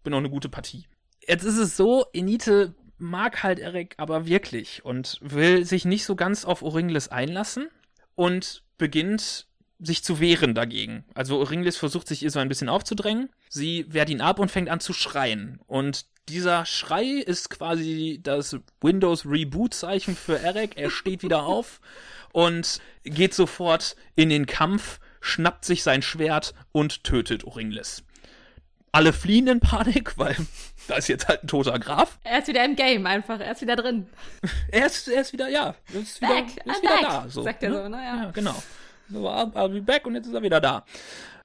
[0.03, 0.85] bin auch eine gute Partie.
[1.27, 6.15] Jetzt ist es so, Enite mag halt Eric aber wirklich und will sich nicht so
[6.15, 7.69] ganz auf Oringlis einlassen
[8.15, 9.47] und beginnt
[9.79, 11.05] sich zu wehren dagegen.
[11.13, 13.29] Also Oringlis versucht sich ihr so ein bisschen aufzudrängen.
[13.49, 15.59] Sie wehrt ihn ab und fängt an zu schreien.
[15.67, 20.77] Und dieser Schrei ist quasi das Windows Reboot Zeichen für Eric.
[20.77, 21.79] Er steht wieder auf
[22.33, 28.03] und geht sofort in den Kampf, schnappt sich sein Schwert und tötet Oringlis.
[28.91, 30.36] Alle fliehen in Panik, weil
[30.88, 32.17] da ist jetzt halt ein toter Graf.
[32.23, 34.08] Er ist wieder im Game einfach, er ist wieder drin.
[34.71, 37.30] Er ist, er ist wieder, ja, er ist wieder, Back, ist I'm wieder back, da.
[37.30, 37.84] So, sagt er ne?
[37.84, 38.23] so, ne, ja.
[38.23, 38.56] Ja, genau.
[39.10, 40.86] So, I'll, I'll be back und jetzt ist er wieder da.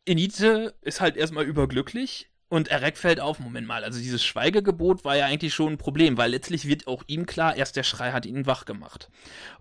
[0.04, 5.16] Enite ist halt erstmal überglücklich und Erek fällt auf, Moment mal, also dieses Schweigegebot war
[5.16, 8.26] ja eigentlich schon ein Problem, weil letztlich wird auch ihm klar, erst der Schrei hat
[8.26, 9.08] ihn wach gemacht.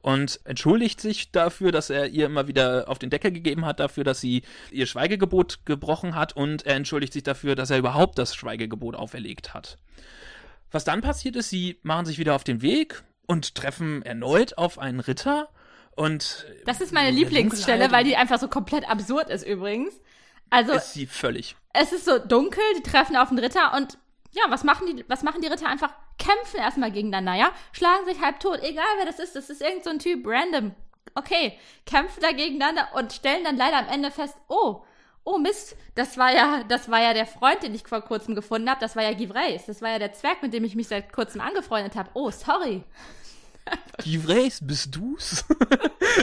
[0.01, 4.03] Und entschuldigt sich dafür, dass er ihr immer wieder auf den Deckel gegeben hat, dafür,
[4.03, 8.35] dass sie ihr Schweigegebot gebrochen hat und er entschuldigt sich dafür, dass er überhaupt das
[8.35, 9.77] Schweigegebot auferlegt hat.
[10.69, 14.79] Was dann passiert ist, sie machen sich wieder auf den Weg und treffen erneut auf
[14.79, 15.47] einen Ritter
[15.91, 19.93] und Das ist meine Lieblingsstelle, weil die einfach so komplett absurd ist übrigens.
[20.51, 21.55] Also, ist sie völlig.
[21.73, 23.97] es ist so dunkel, die treffen auf den Ritter und
[24.33, 25.67] ja, was machen die, was machen die Ritter?
[25.67, 27.51] Einfach kämpfen erstmal gegeneinander, ja?
[27.71, 30.75] Schlagen sich halb tot, egal wer das ist, das ist irgend so ein Typ, random.
[31.15, 34.83] Okay, kämpfen da gegeneinander und stellen dann leider am Ende fest, oh,
[35.23, 38.69] oh Mist, das war ja, das war ja der Freund, den ich vor kurzem gefunden
[38.69, 41.11] habe, das war ja Givreis, das war ja der Zwerg, mit dem ich mich seit
[41.11, 42.09] kurzem angefreundet habe.
[42.13, 42.83] Oh, sorry.
[44.03, 45.45] Givreis, bist du's?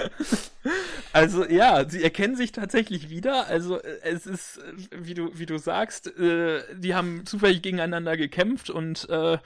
[1.13, 3.47] also ja, sie erkennen sich tatsächlich wieder.
[3.47, 8.17] Also äh, es ist, äh, wie du, wie du sagst, äh, die haben zufällig gegeneinander
[8.17, 9.39] gekämpft und äh,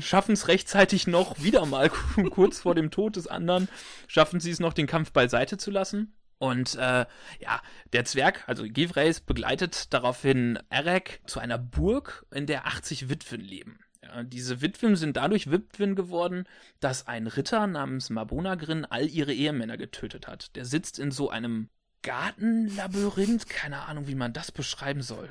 [0.00, 1.90] schaffen es rechtzeitig noch wieder mal
[2.30, 3.68] kurz vor dem Tod des anderen,
[4.06, 6.14] schaffen sie es noch, den Kampf beiseite zu lassen.
[6.38, 7.04] Und äh,
[7.40, 13.40] ja, der Zwerg, also Givreis, begleitet daraufhin Erek zu einer Burg, in der 80 Witwen
[13.40, 13.80] leben.
[14.08, 16.44] Ja, diese Witwen sind dadurch Witwen geworden,
[16.80, 20.56] dass ein Ritter namens Mabonagrin all ihre Ehemänner getötet hat.
[20.56, 21.68] Der sitzt in so einem
[22.02, 25.28] Gartenlabyrinth, keine Ahnung, wie man das beschreiben soll.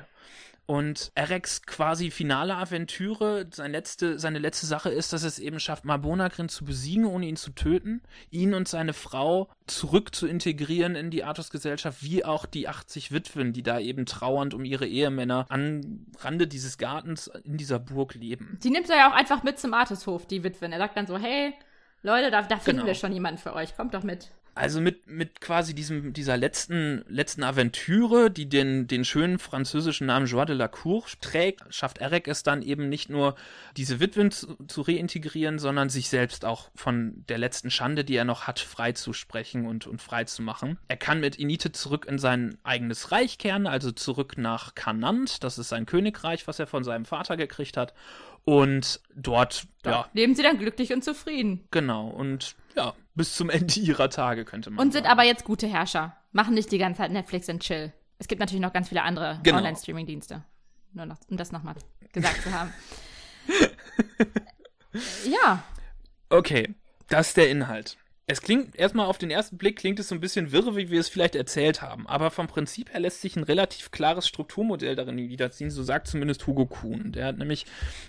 [0.66, 5.86] Und Ereks quasi finale Aventüre, seine letzte, seine letzte Sache ist, dass es eben schafft,
[5.86, 11.10] Marbonagrin zu besiegen, ohne ihn zu töten, ihn und seine Frau zurück zu integrieren in
[11.10, 16.04] die Artus-Gesellschaft, wie auch die 80 Witwen, die da eben trauernd um ihre Ehemänner am
[16.18, 18.58] Rande dieses Gartens in dieser Burg leben.
[18.62, 20.72] Die nimmt er ja auch einfach mit zum Artushof, die Witwen.
[20.72, 21.54] Er sagt dann so, hey,
[22.02, 22.88] Leute, da, da finden Genau.
[22.88, 24.28] wir schon jemanden für euch, kommt doch mit.
[24.58, 30.26] Also mit, mit quasi diesem, dieser letzten, letzten Aventüre, die den, den schönen französischen Namen
[30.26, 33.36] Joie de la Cour trägt, schafft Eric es dann eben nicht nur,
[33.76, 38.24] diese Witwen zu, zu reintegrieren, sondern sich selbst auch von der letzten Schande, die er
[38.24, 40.76] noch hat, freizusprechen und, und frei zu machen.
[40.88, 45.58] Er kann mit Inite zurück in sein eigenes Reich kehren, also zurück nach Kanant, das
[45.58, 47.94] ist sein Königreich, was er von seinem Vater gekriegt hat.
[48.44, 51.64] Und dort, ja, Leben sie dann glücklich und zufrieden.
[51.70, 55.12] genau, und ja, bis zum Ende ihrer Tage könnte man Und sind sagen.
[55.12, 56.16] aber jetzt gute Herrscher.
[56.32, 57.92] Machen nicht die ganze Zeit Netflix und Chill.
[58.18, 59.58] Es gibt natürlich noch ganz viele andere Genau.
[59.58, 60.42] Online-Streaming-Dienste.
[60.94, 61.74] Nur noch, um das nochmal
[62.12, 62.72] gesagt zu haben.
[65.30, 65.62] ja,
[66.30, 66.74] Okay,
[67.08, 67.96] das ist der Inhalt.
[68.30, 71.00] Es klingt erstmal auf den ersten Blick klingt es so ein bisschen wirr, wie wir
[71.00, 75.14] es vielleicht erzählt haben, aber vom Prinzip her lässt sich ein relativ klares Strukturmodell darin
[75.14, 77.10] niederziehen, so sagt zumindest Hugo Kuhn.
[77.12, 77.64] Der hat nämlich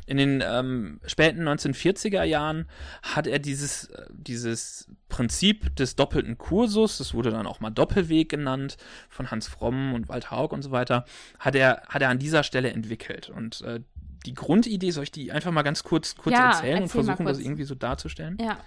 [0.08, 2.68] in den ähm, späten 1940er Jahren
[3.02, 8.28] hat er dieses, äh, dieses Prinzip des doppelten Kursus, das wurde dann auch mal Doppelweg
[8.28, 8.76] genannt,
[9.08, 11.06] von Hans Fromm und Walter Haug und so weiter,
[11.40, 13.30] hat er, hat er an dieser Stelle entwickelt.
[13.30, 13.80] Und äh,
[14.26, 17.06] die Grundidee, soll ich die einfach mal ganz kurz, kurz Ja, erzählen und erzähl mal
[17.06, 18.38] versuchen, das irgendwie so darzustellen?
[18.42, 18.58] ja.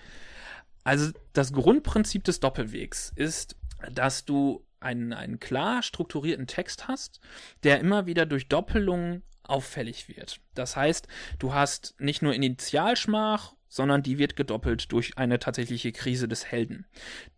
[0.84, 3.56] Also das Grundprinzip des Doppelwegs ist,
[3.92, 7.20] dass du einen, einen klar strukturierten Text hast,
[7.62, 10.40] der immer wieder durch Doppelungen auffällig wird.
[10.54, 16.28] Das heißt, du hast nicht nur Initialschmach, sondern die wird gedoppelt durch eine tatsächliche Krise
[16.28, 16.84] des Helden.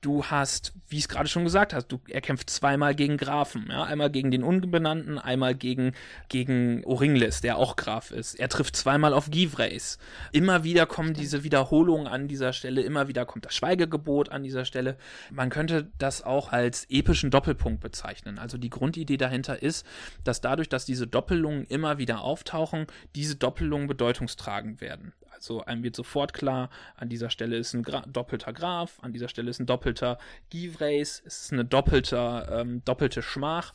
[0.01, 3.69] Du hast, wie ich es gerade schon gesagt hast, du, er kämpft zweimal gegen Grafen.
[3.71, 3.85] Ja?
[3.85, 5.93] Einmal gegen den Unbenannten, einmal gegen,
[6.29, 8.35] gegen Oringles, der auch Graf ist.
[8.35, 9.99] Er trifft zweimal auf Givrays.
[10.33, 14.65] Immer wieder kommen diese Wiederholungen an dieser Stelle, immer wieder kommt das Schweigegebot an dieser
[14.65, 14.97] Stelle.
[15.31, 18.41] Man könnte das auch als epischen Doppelpunkt bezeichnen.
[18.41, 19.87] Also die Grundidee dahinter ist,
[20.25, 25.13] dass dadurch, dass diese Doppelungen immer wieder auftauchen, diese Doppelungen bedeutungstragend werden.
[25.45, 29.29] Also einem wird sofort klar, an dieser Stelle ist ein Gra doppelter Graf, an dieser
[29.29, 30.17] Stelle ist ein doppelter
[30.49, 33.75] Givrays, es ist eine doppelte, ähm, doppelte Schmach.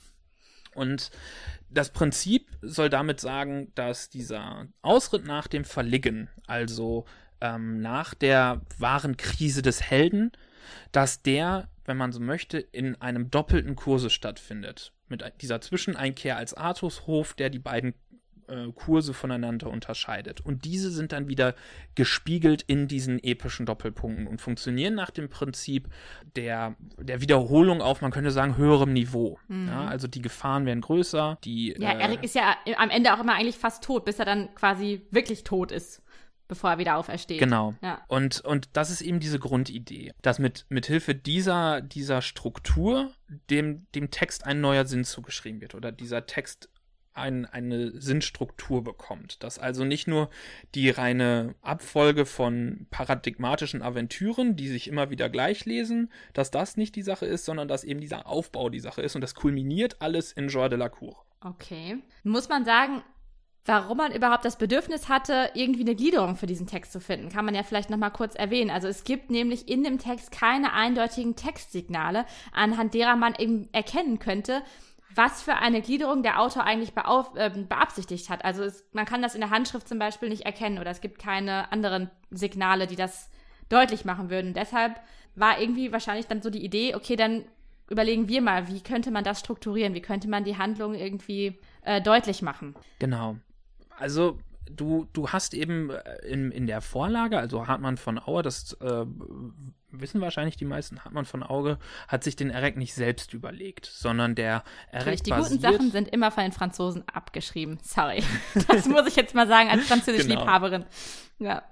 [0.73, 1.11] Und
[1.69, 7.05] das Prinzip soll damit sagen, dass dieser Ausritt nach dem Verligen, also
[7.39, 10.31] ähm, nach der wahren Krise des Helden,
[10.91, 14.91] dass der, wenn man so möchte, in einem doppelten Kurse stattfindet.
[15.07, 17.93] Mit dieser Zwischeneinkehr als Artushof, der die beiden
[18.49, 20.41] äh, Kurse voneinander unterscheidet.
[20.41, 21.55] Und diese sind dann wieder
[21.95, 25.87] gespiegelt in diesen epischen Doppelpunkten und funktionieren nach dem Prinzip
[26.35, 29.39] der, der Wiederholung auf, man könnte sagen, höherem Niveau.
[29.49, 33.19] Ja, also die Gefahren werden größer, die Ja, äh, Eric ist ja am Ende auch
[33.19, 36.01] immer eigentlich fast tot, bis er dann quasi wirklich tot ist,
[36.47, 37.39] bevor er wieder aufersteht.
[37.39, 37.75] Genau.
[37.81, 38.01] Ja.
[38.07, 43.11] Und, und das ist eben diese Grundidee, dass mit, mit Hilfe dieser, dieser Struktur
[43.49, 46.69] dem, dem Text ein neuer Sinn zugeschrieben wird oder dieser Text
[47.19, 49.43] ein, eine Sinnstruktur bekommt.
[49.43, 50.29] Dass also nicht nur
[50.75, 56.95] die reine Abfolge von paradigmatischen Aventüren, die sich immer wieder gleich lesen, dass das nicht
[56.95, 60.31] die Sache ist, sondern dass eben dieser Aufbau die Sache ist und das kulminiert alles
[60.31, 61.25] in Joie de la Cour.
[61.41, 61.99] Okay.
[62.23, 63.01] Muss man sagen,
[63.65, 67.45] warum man überhaupt das Bedürfnis hatte, irgendwie eine Gliederung für diesen Text zu finden, kann
[67.45, 68.71] man ja vielleicht noch mal kurz erwähnen.
[68.71, 74.19] Also es gibt nämlich in dem Text keine eindeutigen Textsignale, anhand derer man eben erkennen
[74.19, 74.63] könnte,
[75.19, 78.45] was für eine Gliederung der Autor eigentlich beauf äh, beabsichtigt hat.
[78.45, 81.19] Also es, man kann das in der Handschrift zum Beispiel nicht erkennen oder es gibt
[81.19, 83.29] keine anderen Signale, die das
[83.67, 84.53] deutlich machen würden.
[84.53, 84.95] Deshalb
[85.35, 87.43] war irgendwie wahrscheinlich dann so die Idee, okay, dann
[87.89, 92.01] überlegen wir mal, wie könnte man das strukturieren, wie könnte man die Handlung irgendwie äh,
[92.01, 92.75] deutlich machen.
[92.99, 93.35] Genau.
[93.97, 94.39] Also
[94.71, 99.05] du, du hast eben äh, in, in der Vorlage, also Hartmann von Auer, das äh,
[99.91, 104.35] wissen wahrscheinlich die meisten, Hartmann von Auge hat sich den Erek nicht selbst überlegt, sondern
[104.35, 107.79] der Natürlich, die guten Sachen sind immer von den Franzosen abgeschrieben.
[107.83, 108.23] Sorry.
[108.67, 110.41] Das muss ich jetzt mal sagen als französische Genau.
[110.41, 110.85] Liebhaberin.
[111.39, 111.63] Ja.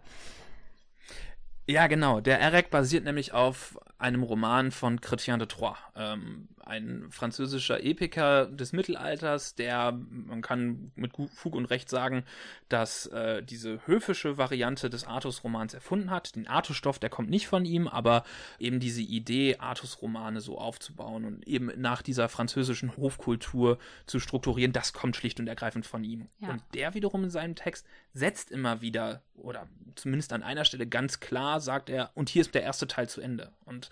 [1.68, 2.22] Ja, genau.
[2.22, 8.46] Der Erek basiert nämlich auf einem Roman von Chrétien de Troyes, ähm, ein französischer Epiker
[8.46, 12.24] des Mittelalters, der, man kann mit Fug und Recht sagen,
[12.70, 16.36] dass äh, diese höfische Variante des Artus-Romans erfunden hat.
[16.36, 18.24] Den Artus-Stoff, der kommt nicht von ihm, aber
[18.60, 24.94] eben diese Idee, Artus-Romane so aufzubauen und eben nach dieser französischen Hofkultur zu strukturieren, das
[24.94, 26.28] kommt schlicht und ergreifend von ihm.
[26.40, 26.50] Ja.
[26.50, 31.20] Und der wiederum in seinem Text setzt immer wieder, oder zumindest an einer Stelle ganz
[31.20, 33.52] klar, sagt er, und hier ist der erste Teil zu Ende.
[33.66, 33.87] Und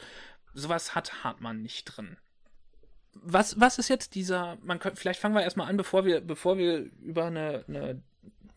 [0.53, 2.17] sowas hat Hartmann nicht drin.
[3.13, 6.57] was, was ist jetzt dieser, man kann, vielleicht fangen wir erstmal an, bevor wir, bevor
[6.57, 8.01] wir über eine, eine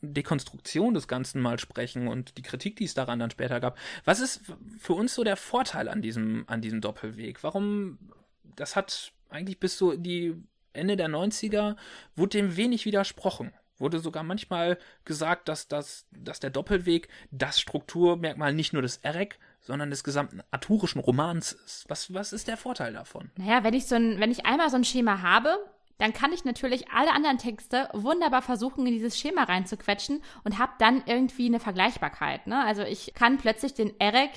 [0.00, 3.78] Dekonstruktion des Ganzen mal sprechen und die Kritik, die es daran dann später gab.
[4.04, 4.42] Was ist
[4.78, 7.42] für uns so der Vorteil an diesem, an diesem Doppelweg?
[7.42, 7.98] Warum,
[8.56, 10.36] das hat eigentlich bis so die
[10.72, 11.76] Ende der 90er,
[12.14, 13.52] wurde dem wenig widersprochen.
[13.78, 19.38] Wurde sogar manchmal gesagt, dass, das, dass der Doppelweg das Strukturmerkmal nicht nur des EREC,
[19.60, 21.84] sondern des gesamten arthurischen Romans ist.
[21.88, 23.30] Was, was ist der Vorteil davon?
[23.36, 25.58] Naja, wenn ich so ein, wenn ich einmal so ein Schema habe,
[25.98, 30.72] dann kann ich natürlich alle anderen Texte wunderbar versuchen, in dieses Schema reinzuquetschen und habe
[30.78, 32.46] dann irgendwie eine Vergleichbarkeit.
[32.46, 32.64] Ne?
[32.64, 34.30] Also ich kann plötzlich den Eric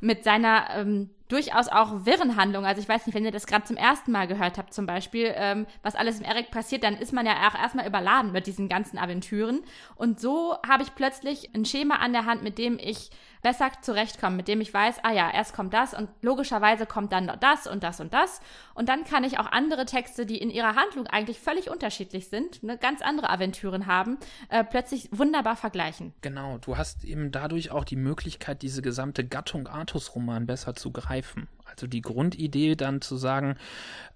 [0.00, 3.64] mit seiner ähm, durchaus auch wirren Handlung, also ich weiß nicht, wenn ihr das gerade
[3.64, 7.12] zum ersten Mal gehört habt zum Beispiel, ähm, was alles im Eric passiert, dann ist
[7.12, 9.60] man ja auch erstmal überladen mit diesen ganzen Aventüren.
[9.94, 13.10] Und so habe ich plötzlich ein Schema an der Hand, mit dem ich
[13.42, 17.30] besser zurechtkommen, mit dem ich weiß, ah ja, erst kommt das und logischerweise kommt dann
[17.40, 18.40] das und das und das.
[18.74, 22.60] Und dann kann ich auch andere Texte, die in ihrer Handlung eigentlich völlig unterschiedlich sind,
[22.62, 26.12] eine ganz andere Aventüren haben, äh, plötzlich wunderbar vergleichen.
[26.20, 31.48] Genau, du hast eben dadurch auch die Möglichkeit, diese gesamte Gattung Artus-Roman besser zu greifen.
[31.64, 33.56] Also die Grundidee dann zu sagen,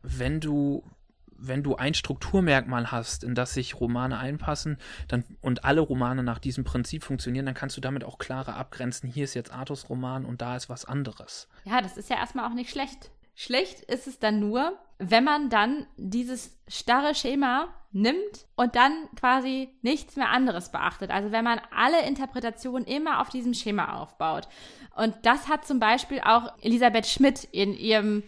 [0.03, 0.85] wenn du
[1.45, 6.39] wenn du ein Strukturmerkmal hast, in das sich Romane einpassen, dann und alle Romane nach
[6.39, 10.25] diesem Prinzip funktionieren, dann kannst du damit auch klarer abgrenzen, hier ist jetzt Artus Roman
[10.25, 11.49] und da ist was anderes.
[11.65, 13.11] Ja, das ist ja erstmal auch nicht schlecht.
[13.35, 14.79] Schlecht ist es dann nur,
[15.11, 21.11] wenn man dann dieses starre Schema nimmt und dann quasi nichts mehr anderes beachtet.
[21.11, 24.49] Also wenn man alle Interpretationen immer auf diesem Schema aufbaut.
[24.97, 28.23] Und das hat zum Beispiel auch Elisabeth Schmidt in ihrem,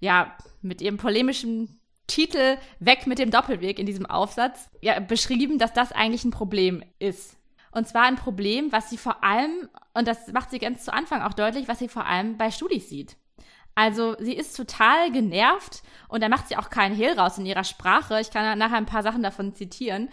[0.00, 5.72] ja, mit ihrem polemischen Titel Weg mit dem Doppelweg in diesem Aufsatz ja, beschrieben, dass
[5.72, 7.36] das eigentlich ein Problem ist.
[7.70, 11.22] Und zwar ein Problem, was sie vor allem, und das macht sie ganz zu Anfang
[11.22, 13.16] auch deutlich, was sie vor allem bei Studis sieht.
[13.78, 17.62] Also sie ist total genervt und da macht sie auch keinen Hehl raus in ihrer
[17.62, 18.20] Sprache.
[18.20, 20.08] Ich kann nachher ein paar Sachen davon zitieren.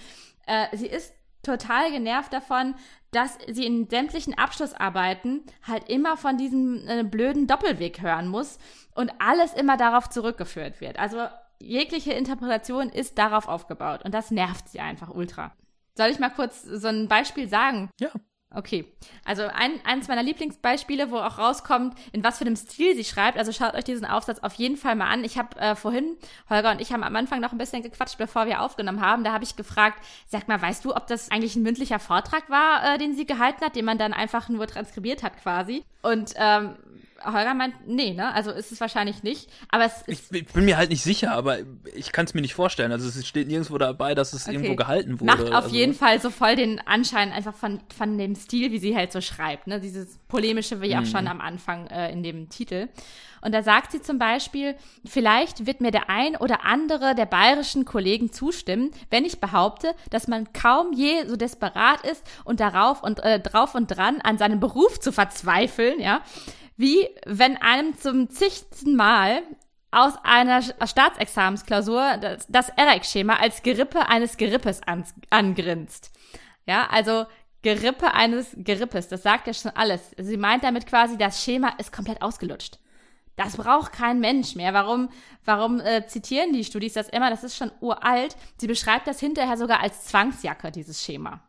[0.45, 2.75] Äh, sie ist total genervt davon,
[3.09, 8.59] dass sie in sämtlichen Abschlussarbeiten halt immer von diesem äh, blöden Doppelweg hören muss
[8.93, 10.99] und alles immer darauf zurückgeführt wird.
[10.99, 11.25] Also
[11.59, 15.55] jegliche Interpretation ist darauf aufgebaut und das nervt sie einfach ultra.
[15.95, 17.89] Soll ich mal kurz so ein Beispiel sagen?
[17.99, 18.11] Ja.
[18.53, 18.85] Okay,
[19.25, 23.37] also ein, eines meiner Lieblingsbeispiele, wo auch rauskommt, in was für einem Stil sie schreibt.
[23.37, 25.25] Also schaut euch diesen Aufsatz auf jeden Fall mal an.
[25.25, 26.15] Ich habe äh, vorhin,
[26.49, 29.25] Holger und ich haben am Anfang noch ein bisschen gequatscht, bevor wir aufgenommen haben.
[29.25, 32.95] Da habe ich gefragt, sag mal, weißt du, ob das eigentlich ein mündlicher Vortrag war,
[32.95, 35.83] äh, den sie gehalten hat, den man dann einfach nur transkribiert hat quasi?
[36.01, 36.77] Und ähm,
[37.23, 38.33] Holger meint, nee, ne?
[38.33, 39.49] Also ist es wahrscheinlich nicht.
[39.69, 40.31] Aber es ist.
[40.31, 41.59] Ich, ich bin mir halt nicht sicher, aber
[41.95, 42.91] ich kann es mir nicht vorstellen.
[42.91, 44.55] Also es steht nirgendwo dabei, dass es okay.
[44.55, 45.25] irgendwo gehalten wurde.
[45.25, 45.75] Macht auf also.
[45.75, 49.21] jeden Fall so voll den Anschein einfach von, von dem Stil, wie sie halt so
[49.21, 49.79] schreibt, ne?
[49.79, 51.01] Dieses polemische, wie mhm.
[51.01, 52.89] auch schon am Anfang äh, in dem Titel.
[53.45, 54.75] Und da sagt sie zum Beispiel,
[55.05, 60.27] vielleicht wird mir der ein oder andere der bayerischen Kollegen zustimmen, wenn ich behaupte, dass
[60.27, 64.59] man kaum je so desperat ist und darauf und äh, drauf und dran an seinem
[64.59, 66.21] Beruf zu verzweifeln, ja,
[66.77, 69.41] wie wenn einem zum zigsten Mal
[69.91, 76.11] aus einer Staatsexamensklausur das, das EREC-Schema als Gerippe eines Gerippes an, angrinst.
[76.67, 77.25] Ja, also
[77.61, 80.11] Gerippe eines Gerippes, das sagt ja schon alles.
[80.17, 82.77] Sie meint damit quasi, das Schema ist komplett ausgelutscht.
[83.37, 84.73] Das braucht kein Mensch mehr.
[84.73, 85.09] Warum,
[85.43, 87.29] warum äh, zitieren die Studis das immer?
[87.29, 88.35] Das ist schon uralt.
[88.57, 91.41] Sie beschreibt das hinterher sogar als Zwangsjacke, dieses Schema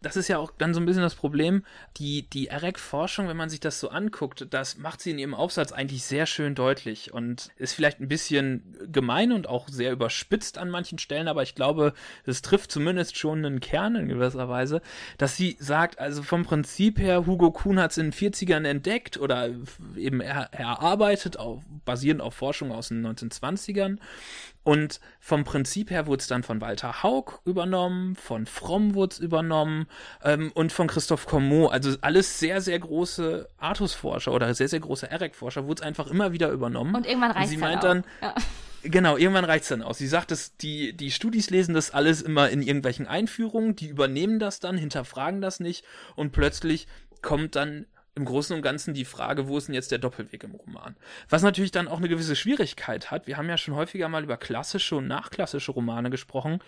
[0.00, 1.64] das ist ja auch dann so ein bisschen das Problem.
[1.96, 5.72] Die, die EREC-Forschung, wenn man sich das so anguckt, das macht sie in ihrem Aufsatz
[5.72, 10.70] eigentlich sehr schön deutlich und ist vielleicht ein bisschen gemein und auch sehr überspitzt an
[10.70, 14.82] manchen Stellen, aber ich glaube, es trifft zumindest schon einen Kern in gewisser Weise,
[15.18, 19.18] dass sie sagt, also vom Prinzip her, Hugo Kuhn hat es in den 40ern entdeckt
[19.18, 19.50] oder
[19.96, 23.98] eben er, erarbeitet, auf, basierend auf Forschung aus den 1920ern
[24.68, 29.18] und vom Prinzip her wurde es dann von Walter Haug übernommen, von Fromm wurde es
[29.18, 29.86] übernommen
[30.22, 31.68] ähm, und von Christoph Comeau.
[31.68, 36.32] Also alles sehr, sehr große Artus-Forscher oder sehr, sehr große Eric-Forscher wurde es einfach immer
[36.32, 36.94] wieder übernommen.
[36.94, 38.34] Und irgendwann reicht es dann, dann ja.
[38.82, 39.96] Genau, irgendwann reicht es dann aus.
[39.96, 44.38] Sie sagt, dass die, die Studis lesen das alles immer in irgendwelchen Einführungen, die übernehmen
[44.38, 45.82] das dann, hinterfragen das nicht
[46.14, 46.88] und plötzlich
[47.22, 47.86] kommt dann
[48.18, 50.96] im Großen und Ganzen die Frage, wo ist denn jetzt der Doppelweg im Roman?
[51.28, 53.26] Was natürlich dann auch eine gewisse Schwierigkeit hat.
[53.26, 56.58] Wir haben ja schon häufiger mal über klassische und nachklassische Romane gesprochen,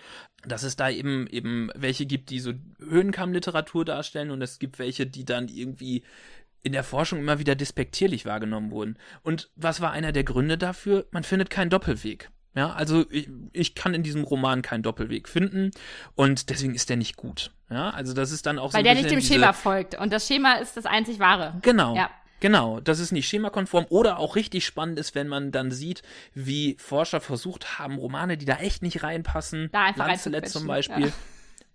[0.44, 5.06] dass es da eben eben welche gibt, die so Höhenkammliteratur darstellen und es gibt welche,
[5.06, 6.02] die dann irgendwie
[6.62, 8.98] in der Forschung immer wieder despektierlich wahrgenommen wurden.
[9.22, 11.06] Und was war einer der Gründe dafür?
[11.10, 12.30] Man findet keinen Doppelweg.
[12.54, 15.70] Ja, also ich, ich kann in diesem Roman keinen Doppelweg finden
[16.16, 17.52] und deswegen ist der nicht gut.
[17.70, 20.26] Ja, also das ist dann auch Weil so der nicht dem Schema folgt und das
[20.26, 21.58] Schema ist das einzig wahre.
[21.62, 21.94] Genau.
[21.94, 22.10] Ja.
[22.40, 26.74] Genau, das ist nicht schemakonform oder auch richtig spannend ist, wenn man dann sieht, wie
[26.80, 31.12] Forscher versucht haben, Romane, die da echt nicht reinpassen, Da einfach Lancelot zum Beispiel, ja.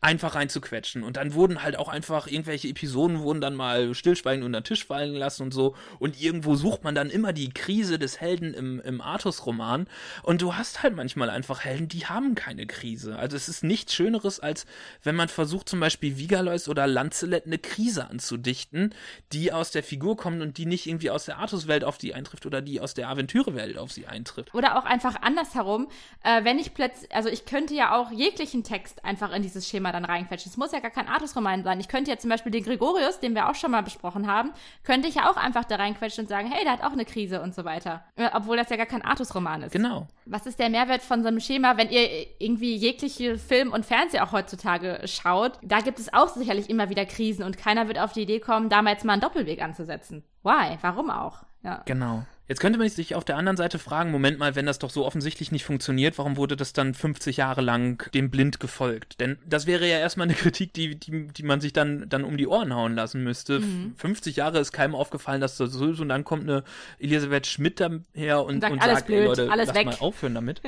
[0.05, 1.03] Einfach reinzuquetschen.
[1.03, 4.85] Und dann wurden halt auch einfach irgendwelche Episoden wurden dann mal stillschweigend unter den Tisch
[4.85, 5.75] fallen gelassen und so.
[5.97, 9.87] Und irgendwo sucht man dann immer die Krise des Helden im, im Artus-Roman.
[10.21, 13.17] Und du hast halt manchmal einfach Helden, die haben keine Krise.
[13.17, 14.67] Also es ist nichts Schöneres, als
[15.01, 18.93] wenn man versucht, zum Beispiel Vigalois oder Lancelot eine Krise anzudichten,
[19.33, 22.45] die aus der Figur kommt und die nicht irgendwie aus der Artus-Welt auf die eintrifft
[22.45, 24.53] oder die aus der Aventüre-Welt auf sie eintrifft.
[24.53, 25.87] Oder auch einfach andersherum,
[26.23, 29.94] äh, wenn ich plötzlich, also ich könnte ja auch jeglichen Text einfach in dieses Schema
[29.95, 30.51] dann reinquetschen.
[30.51, 31.79] Es muss ja gar kein Artus-Roman sein.
[31.79, 34.51] Ich könnte ja zum Beispiel den Gregorius, den wir auch schon mal besprochen haben,
[34.83, 37.41] könnte ich ja auch einfach da reinquetschen und sagen, hey, der hat auch eine Krise
[37.41, 38.03] und so weiter.
[38.15, 39.71] Äh, Obwohl das ja gar kein Artus-Roman ist.
[39.71, 40.07] Genau.
[40.25, 44.21] Was ist der Mehrwert von so einem Schema, wenn ihr irgendwie jegliche Film und Fernsehen
[44.21, 45.53] auch heutzutage schaut?
[45.61, 48.69] Da gibt es auch sicherlich immer wieder Krisen und keiner wird auf die Idee kommen,
[48.69, 50.23] da mal jetzt mal einen Doppelweg anzusetzen.
[50.43, 50.77] Why?
[50.81, 51.43] Warum auch?
[51.63, 51.81] Ja.
[51.85, 52.23] Genau.
[52.47, 55.03] Jetzt könnte man sich auf der anderen Seite fragen, Moment mal, wenn das doch so
[55.03, 59.19] offensichtlich nicht funktioniert, warum wurde das dann 50 Jahre lang dem blind gefolgt?
[59.19, 62.37] Denn das wäre ja erstmal eine Kritik, die, die, die man sich dann, dann um
[62.37, 63.61] die Ohren hauen lassen müsste.
[63.61, 63.95] Mhm.
[63.97, 66.63] 50 Jahre ist keinem aufgefallen, dass das so ist und dann kommt eine
[66.99, 69.85] Elisabeth Schmidt daher und, Sagt, und alles sagt, blöd, Leute, alles lass weg.
[69.87, 70.61] mal aufhören damit.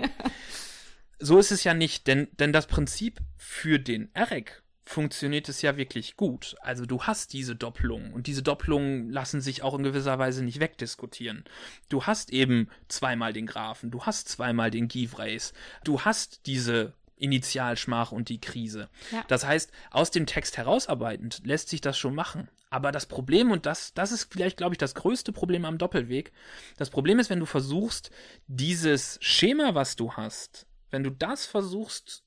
[1.20, 5.76] so ist es ja nicht, denn, denn das Prinzip für den Erek funktioniert es ja
[5.76, 6.56] wirklich gut.
[6.62, 10.62] Also du hast diese Doppelungen und diese Doppelungen lassen sich auch in gewisser Weise nicht
[10.62, 11.43] wegdiskutieren.
[11.89, 18.13] Du hast eben zweimal den Grafen, du hast zweimal den Givrace, du hast diese Initialschmach
[18.13, 18.89] und die Krise.
[19.12, 19.26] Ja.
[19.28, 22.47] Das heißt, aus dem Text herausarbeitend lässt sich das schon machen.
[22.69, 26.32] Aber das Problem, und das, das ist vielleicht, glaube ich, das größte Problem am Doppelweg,
[26.78, 28.10] das Problem ist, wenn du versuchst,
[28.47, 32.23] dieses Schema, was du hast, wenn du das versuchst,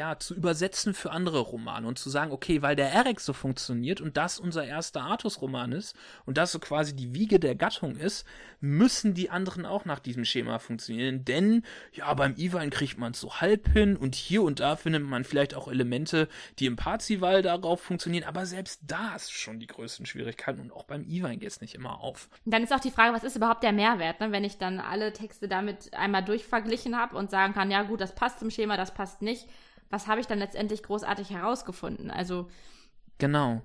[0.00, 4.00] ja, zu übersetzen für andere Romane und zu sagen, okay, weil der Eric so funktioniert
[4.00, 8.26] und das unser erster Artus-Roman ist und das so quasi die Wiege der Gattung ist,
[8.62, 11.26] müssen die anderen auch nach diesem Schema funktionieren.
[11.26, 15.02] Denn, ja, beim Iwan kriegt man es so halb hin und hier und da findet
[15.02, 19.66] man vielleicht auch Elemente, die im Parzival darauf funktionieren, aber selbst da ist schon die
[19.66, 22.30] größten Schwierigkeiten und auch beim Iwan geht es nicht immer auf.
[22.46, 24.32] Dann ist auch die Frage, was ist überhaupt der Mehrwert, ne?
[24.32, 28.14] wenn ich dann alle Texte damit einmal durchverglichen habe und sagen kann, ja gut, das
[28.14, 29.46] passt zum Schema, das passt nicht.
[29.90, 32.10] Was habe ich dann letztendlich großartig herausgefunden?
[32.10, 32.48] Also,
[33.20, 33.62] Genau.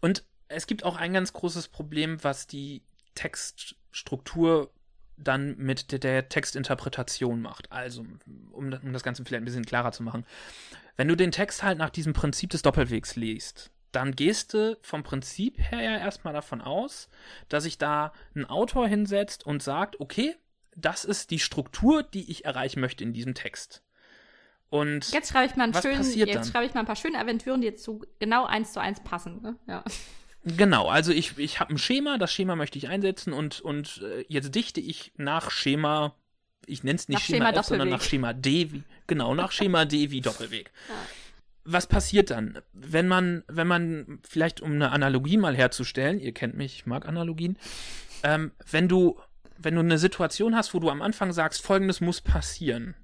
[0.00, 2.82] Und es gibt auch ein ganz großes Problem, was die
[3.14, 4.72] Textstruktur
[5.16, 7.70] dann mit der, der Textinterpretation macht.
[7.70, 8.04] Also,
[8.52, 10.24] um, um das Ganze vielleicht ein bisschen klarer zu machen.
[10.96, 15.02] Wenn du den Text halt nach diesem Prinzip des Doppelwegs liest, dann gehst du vom
[15.02, 17.08] Prinzip her ja erstmal davon aus,
[17.48, 20.36] dass sich da ein Autor hinsetzt und sagt, okay,
[20.76, 23.82] das ist die Struktur, die ich erreichen möchte in diesem Text.
[24.70, 26.44] Und jetzt schreibe ich mal einen schönen, jetzt dann?
[26.44, 29.40] schreibe ich mal ein paar schöne Aventüren, die jetzt zu genau eins zu eins passen.
[29.40, 29.56] Ne?
[29.66, 29.82] Ja.
[30.44, 34.24] Genau, also ich, ich habe ein Schema, das Schema möchte ich einsetzen und, und äh,
[34.28, 36.14] jetzt dichte ich nach Schema,
[36.66, 39.52] ich nenne es nicht Nach Schema, Schema F, sondern nach Schema D, wie, genau, nach
[39.52, 40.70] Schema D wie Doppelweg.
[41.64, 42.60] Was passiert dann?
[42.72, 47.06] Wenn man, wenn man, vielleicht um eine Analogie mal herzustellen, ihr kennt mich, ich mag
[47.06, 47.58] Analogien,
[48.22, 49.20] ähm, wenn du,
[49.58, 52.94] wenn du eine Situation hast, wo du am Anfang sagst, folgendes muss passieren,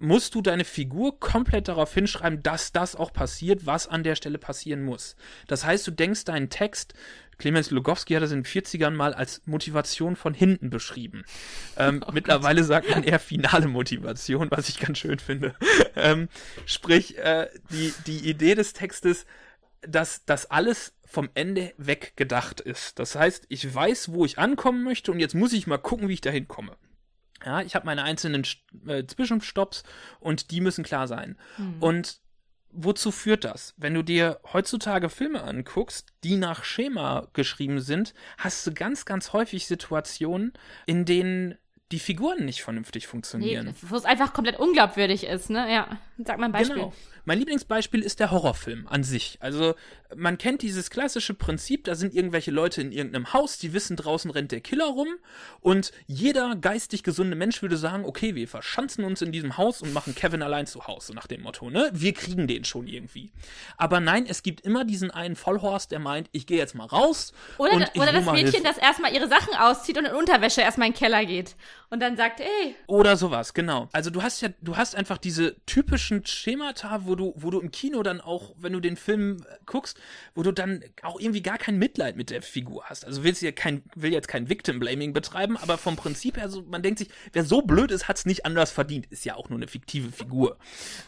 [0.00, 4.38] musst du deine Figur komplett darauf hinschreiben, dass das auch passiert, was an der Stelle
[4.38, 5.14] passieren muss.
[5.46, 6.94] Das heißt, du denkst deinen Text,
[7.38, 11.24] Clemens Lugowski hat das in den 40ern mal als Motivation von hinten beschrieben.
[11.76, 15.54] Ähm, mittlerweile sagt man eher finale Motivation, was ich ganz schön finde.
[15.96, 16.28] ähm,
[16.66, 19.26] sprich, äh, die, die Idee des Textes,
[19.82, 22.98] dass das alles vom Ende weg gedacht ist.
[22.98, 26.14] Das heißt, ich weiß, wo ich ankommen möchte und jetzt muss ich mal gucken, wie
[26.14, 26.76] ich dahin komme.
[27.44, 28.44] Ja, ich habe meine einzelnen
[28.86, 29.82] äh, Zwischenstopps
[30.18, 31.36] und die müssen klar sein.
[31.80, 32.20] Und
[32.70, 33.74] wozu führt das?
[33.76, 39.32] Wenn du dir heutzutage Filme anguckst, die nach Schema geschrieben sind, hast du ganz, ganz
[39.32, 40.52] häufig Situationen,
[40.86, 41.56] in denen
[41.92, 43.74] die Figuren nicht vernünftig Nee, funktionieren.
[43.82, 45.72] wo es einfach komplett unglaubwürdig ist, ne?
[45.72, 45.98] Ja.
[46.24, 46.76] Sag mal ein Beispiel.
[46.76, 46.92] Genau.
[47.30, 49.38] Mein Lieblingsbeispiel ist der Horrorfilm an sich.
[49.38, 49.76] Also
[50.16, 54.32] man kennt dieses klassische Prinzip, da sind irgendwelche Leute in irgendeinem Haus, die wissen, draußen
[54.32, 55.06] rennt der Killer rum
[55.60, 59.92] und jeder geistig gesunde Mensch würde sagen, okay, wir verschanzen uns in diesem Haus und
[59.92, 61.88] machen Kevin allein zu Hause, so nach dem Motto, ne?
[61.92, 63.30] Wir kriegen den schon irgendwie.
[63.76, 67.32] Aber nein, es gibt immer diesen einen Vollhorst, der meint, ich gehe jetzt mal raus
[67.58, 68.62] Oder, und da- oder das Mädchen, Hilfe.
[68.64, 71.54] das erstmal ihre Sachen auszieht und in Unterwäsche erstmal in den Keller geht.
[71.92, 73.88] Und dann sagt, ey, Oder sowas, genau.
[73.92, 77.72] Also du hast ja, du hast einfach diese typischen Schemata, wo du, wo du im
[77.72, 79.98] Kino dann auch, wenn du den Film äh, guckst,
[80.36, 83.04] wo du dann auch irgendwie gar kein Mitleid mit der Figur hast.
[83.04, 86.82] Also willst ja kein, will jetzt kein Victim-Blaming betreiben, aber vom Prinzip her, so, man
[86.82, 89.06] denkt sich, wer so blöd ist, hat's nicht anders verdient.
[89.06, 90.58] Ist ja auch nur eine fiktive Figur.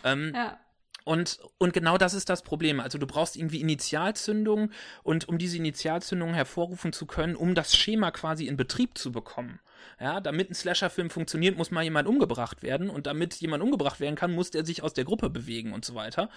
[0.03, 0.59] Ähm, ja.
[1.05, 2.81] Und, und genau das ist das Problem.
[2.81, 4.71] Also du brauchst irgendwie Initialzündung
[5.03, 9.61] und um diese Initialzündung hervorrufen zu können, um das Schema quasi in Betrieb zu bekommen.
[10.01, 14.17] Ja, damit ein Slasher-Film funktioniert, muss mal jemand umgebracht werden und damit jemand umgebracht werden
[14.17, 16.29] kann, muss der sich aus der Gruppe bewegen und so weiter.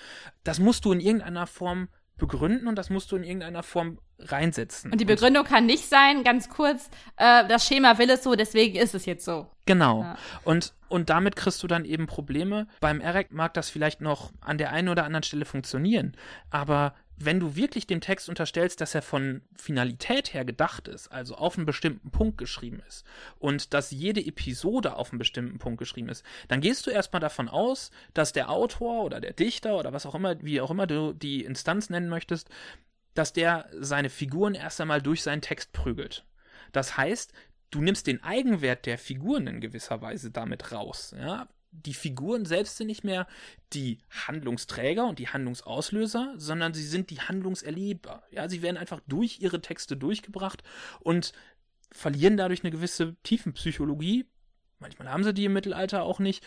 [0.44, 4.92] Das musst du in irgendeiner Form begründen und das musst du in irgendeiner Form reinsetzen.
[4.92, 8.36] Und die Begründung und, kann nicht sein, ganz kurz, äh, das Schema will es so,
[8.36, 9.48] deswegen ist es jetzt so.
[9.66, 10.02] Genau.
[10.02, 10.18] Ja.
[10.44, 12.68] Und, und damit kriegst du dann eben Probleme.
[12.80, 16.16] Beim Eric mag das vielleicht noch an der einen oder anderen Stelle funktionieren,
[16.50, 21.36] aber wenn du wirklich dem Text unterstellst, dass er von Finalität her gedacht ist, also
[21.36, 23.06] auf einen bestimmten Punkt geschrieben ist
[23.40, 27.48] und dass jede Episode auf einen bestimmten Punkt geschrieben ist, dann gehst du erstmal davon
[27.48, 31.14] aus, dass der Autor oder der Dichter oder was auch immer, wie auch immer du
[31.14, 32.50] die Instanz nennen möchtest,
[33.14, 36.26] dass der seine Figuren erst einmal durch seinen Text prügelt.
[36.74, 37.32] Das heißt,
[37.72, 41.16] du nimmst den Eigenwert der Figuren in gewisser Weise damit raus.
[41.18, 41.48] Ja?
[41.84, 43.28] Die Figuren selbst sind nicht mehr
[43.74, 48.24] die Handlungsträger und die Handlungsauslöser, sondern sie sind die Handlungserleber.
[48.32, 50.64] Ja, sie werden einfach durch ihre Texte durchgebracht
[51.00, 51.34] und
[51.92, 54.26] verlieren dadurch eine gewisse Tiefenpsychologie.
[54.80, 56.44] Manchmal haben sie die im Mittelalter auch nicht,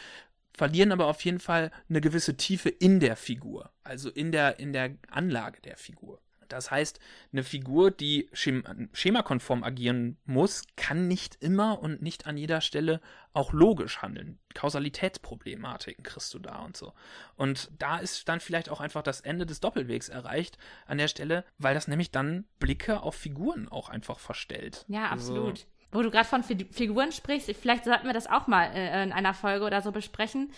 [0.53, 4.73] verlieren aber auf jeden Fall eine gewisse Tiefe in der Figur, also in der, in
[4.73, 6.21] der Anlage der Figur.
[6.49, 7.01] Das heißt,
[7.33, 13.01] eine Figur, die schemakonform agieren muss, kann nicht immer und nicht an jeder Stelle
[13.33, 14.39] auch logisch handeln.
[14.55, 16.93] Kausalitätsproblematiken kriegst du da und so.
[17.37, 21.45] Und da ist dann vielleicht auch einfach das Ende des Doppelwegs erreicht an der Stelle,
[21.59, 24.85] weil das nämlich dann Blicke auf Figuren auch einfach verstellt.
[24.89, 25.51] Ja, also absolut.
[25.51, 29.13] Also, Wo du gerade von Figuren sprichst, vielleicht sollten wir das auch mal äh, in
[29.13, 30.53] einer Folge oder so besprechen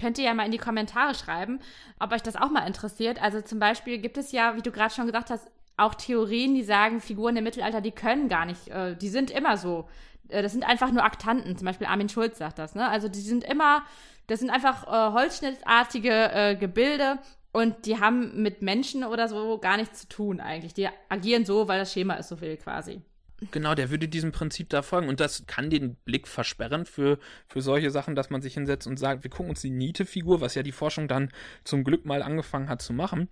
[0.00, 1.60] Könnt ihr ja mal in die Kommentare schreiben,
[1.98, 3.22] ob euch das auch mal interessiert.
[3.22, 6.62] Also zum Beispiel gibt es ja, wie du gerade schon gesagt hast, auch Theorien, die
[6.62, 9.88] sagen, Figuren im Mittelalter, die können gar nicht, äh, die sind immer so.
[10.28, 11.56] Äh, das sind einfach nur Aktanten.
[11.56, 12.88] Zum Beispiel Armin Schulz sagt das, ne?
[12.88, 13.82] Also die sind immer,
[14.26, 17.18] das sind einfach äh, holzschnittartige äh, Gebilde
[17.52, 20.74] und die haben mit Menschen oder so gar nichts zu tun eigentlich.
[20.74, 23.02] Die agieren so, weil das Schema es so will quasi.
[23.50, 25.08] Genau, der würde diesem Prinzip da folgen.
[25.08, 28.98] Und das kann den Blick versperren für, für solche Sachen, dass man sich hinsetzt und
[28.98, 31.30] sagt, wir gucken uns die Niete-Figur, was ja die Forschung dann
[31.64, 33.28] zum Glück mal angefangen hat zu machen,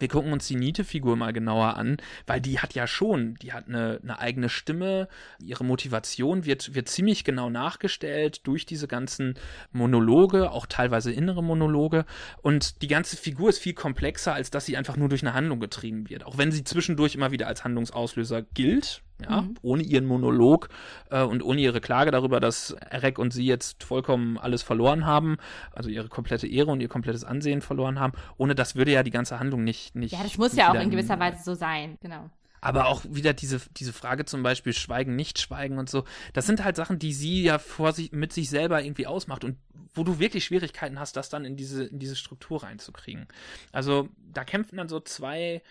[0.00, 3.68] wir gucken uns die Niete-Figur mal genauer an, weil die hat ja schon, die hat
[3.68, 9.34] eine, eine eigene Stimme, ihre Motivation wird, wird ziemlich genau nachgestellt durch diese ganzen
[9.72, 12.06] Monologe, auch teilweise innere Monologe.
[12.40, 15.60] Und die ganze Figur ist viel komplexer, als dass sie einfach nur durch eine Handlung
[15.60, 16.24] getrieben wird.
[16.24, 19.54] Auch wenn sie zwischendurch immer wieder als Handlungsauslöser gilt, ja, mhm.
[19.62, 20.68] ohne ihren Monolog
[21.10, 25.36] äh, und ohne ihre Klage darüber, dass Erek und sie jetzt vollkommen alles verloren haben,
[25.72, 28.12] also ihre komplette Ehre und ihr komplettes Ansehen verloren haben.
[28.36, 29.94] Ohne das würde ja die ganze Handlung nicht.
[29.94, 32.30] nicht ja, das muss ja auch in gewisser Weise so sein, genau.
[32.60, 36.04] Aber auch wieder diese, diese Frage zum Beispiel Schweigen, nicht Schweigen und so.
[36.34, 39.56] Das sind halt Sachen, die sie ja vor sich, mit sich selber irgendwie ausmacht und
[39.94, 43.26] wo du wirklich Schwierigkeiten hast, das dann in diese, in diese Struktur reinzukriegen.
[43.72, 45.62] Also da kämpfen dann so zwei,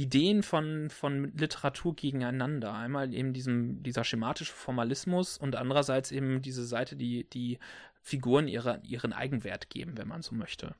[0.00, 2.72] Ideen von, von Literatur gegeneinander.
[2.72, 7.58] Einmal eben diesem, dieser schematische Formalismus und andererseits eben diese Seite, die, die
[8.00, 10.74] Figuren ihre, ihren Eigenwert geben, wenn man so möchte.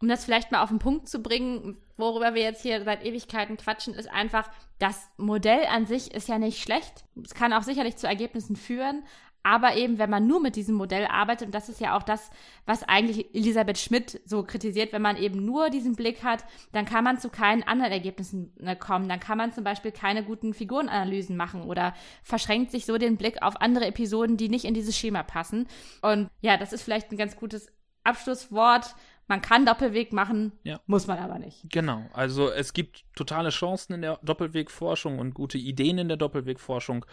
[0.00, 3.56] Um das vielleicht mal auf den Punkt zu bringen, worüber wir jetzt hier seit Ewigkeiten
[3.56, 7.04] quatschen, ist einfach, das Modell an sich ist ja nicht schlecht.
[7.22, 9.04] Es kann auch sicherlich zu Ergebnissen führen,
[9.42, 12.30] aber eben, wenn man nur mit diesem Modell arbeitet, und das ist ja auch das,
[12.66, 17.04] was eigentlich Elisabeth Schmidt so kritisiert, wenn man eben nur diesen Blick hat, dann kann
[17.04, 19.08] man zu keinen anderen Ergebnissen äh, kommen.
[19.08, 23.42] Dann kann man zum Beispiel keine guten Figurenanalysen machen oder verschränkt sich so den Blick
[23.42, 25.66] auf andere Episoden, die nicht in dieses Schema passen.
[26.02, 27.72] Und ja, das ist vielleicht ein ganz gutes
[28.04, 28.94] Abschlusswort.
[29.26, 30.80] Man kann Doppelweg machen, ja.
[30.86, 31.70] muss man aber nicht.
[31.70, 37.06] Genau, also es gibt totale Chancen in der Doppelwegforschung und gute Ideen in der Doppelwegforschung.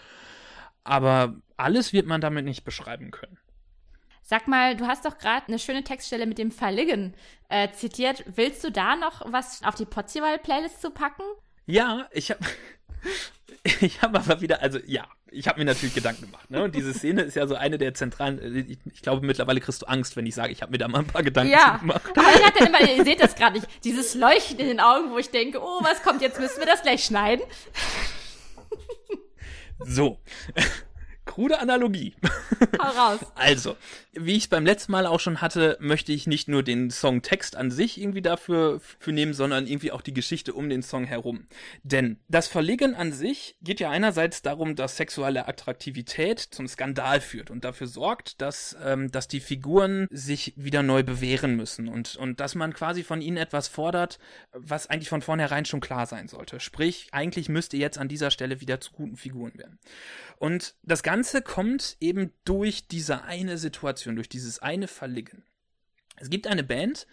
[0.87, 3.37] Aber alles wird man damit nicht beschreiben können.
[4.23, 7.13] Sag mal, du hast doch gerade eine schöne Textstelle mit dem Verligen
[7.49, 8.23] äh, zitiert.
[8.25, 11.23] Willst du da noch was auf die Potzival-Playlist zu packen?
[11.65, 12.39] Ja, ich habe
[13.81, 16.49] ich habe aber wieder, also ja, ich habe mir natürlich Gedanken gemacht.
[16.49, 16.63] Ne?
[16.63, 18.39] Und diese Szene ist ja so eine der zentralen.
[18.39, 20.87] Äh, ich, ich glaube, mittlerweile kriegst du Angst, wenn ich sage, ich habe mir da
[20.87, 21.77] mal ein paar Gedanken ja.
[21.77, 22.13] gemacht.
[22.15, 25.31] Ja, hat immer, ihr seht das gerade nicht, dieses Leuchten in den Augen, wo ich
[25.31, 26.39] denke, oh, was kommt jetzt?
[26.39, 27.45] Müssen wir das gleich schneiden?
[29.85, 30.17] So.
[31.27, 32.15] Krude Analogie.
[32.81, 33.19] Hau raus.
[33.35, 33.77] Also,
[34.13, 37.55] wie ich es beim letzten Mal auch schon hatte, möchte ich nicht nur den Songtext
[37.55, 41.45] an sich irgendwie dafür für nehmen, sondern irgendwie auch die Geschichte um den Song herum.
[41.83, 47.51] Denn das Verlegen an sich geht ja einerseits darum, dass sexuelle Attraktivität zum Skandal führt
[47.51, 52.39] und dafür sorgt, dass, ähm, dass die Figuren sich wieder neu bewähren müssen und, und
[52.39, 54.17] dass man quasi von ihnen etwas fordert,
[54.51, 56.59] was eigentlich von vornherein schon klar sein sollte.
[56.59, 59.77] Sprich, eigentlich müsste jetzt an dieser Stelle wieder zu guten Figuren werden.
[60.39, 65.43] Und das Ganze kommt eben durch diese eine Situation, durch dieses eine Verligen.
[66.17, 67.07] Es gibt eine Band,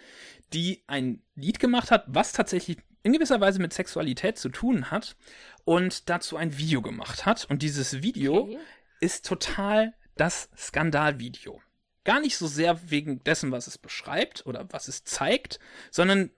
[0.52, 5.16] die ein Lied gemacht hat, was tatsächlich in gewisser Weise mit Sexualität zu tun hat
[5.64, 7.44] und dazu ein Video gemacht hat.
[7.48, 8.58] Und dieses Video okay.
[9.00, 11.60] ist total das Skandalvideo.
[12.04, 15.58] Gar nicht so sehr wegen dessen, was es beschreibt oder was es zeigt,
[15.90, 16.30] sondern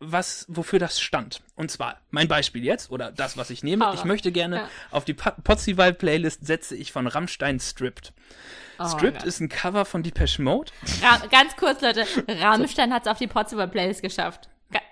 [0.00, 1.40] was, wofür das stand.
[1.56, 3.94] Und zwar, mein Beispiel jetzt, oder das, was ich nehme, oh.
[3.94, 4.68] ich möchte gerne ja.
[4.90, 8.12] auf die Potzival-Playlist setze ich von Rammstein Stripped.
[8.78, 10.72] Oh, Stripped ist ein Cover von Depeche Mode.
[11.02, 14.49] Ra ganz kurz, Leute, Rammstein hat es auf die Potzival-Playlist geschafft.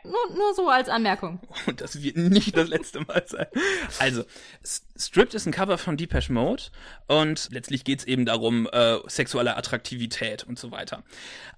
[0.09, 1.39] Nur, nur so als Anmerkung.
[1.67, 3.47] Und das wird nicht das letzte Mal sein.
[3.99, 4.25] Also,
[4.97, 6.65] Stripped ist ein Cover von Depeche Mode
[7.07, 11.03] und letztlich geht's eben darum, äh, sexuelle Attraktivität und so weiter.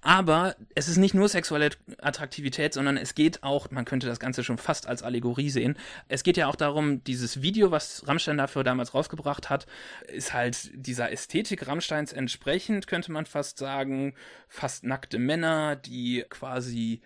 [0.01, 1.69] Aber es ist nicht nur sexuelle
[1.99, 6.23] Attraktivität, sondern es geht auch, man könnte das Ganze schon fast als Allegorie sehen, es
[6.23, 9.65] geht ja auch darum, dieses Video, was Rammstein dafür damals rausgebracht hat,
[10.07, 14.13] ist halt dieser Ästhetik Rammsteins entsprechend, könnte man fast sagen,
[14.47, 17.01] fast nackte Männer, die quasi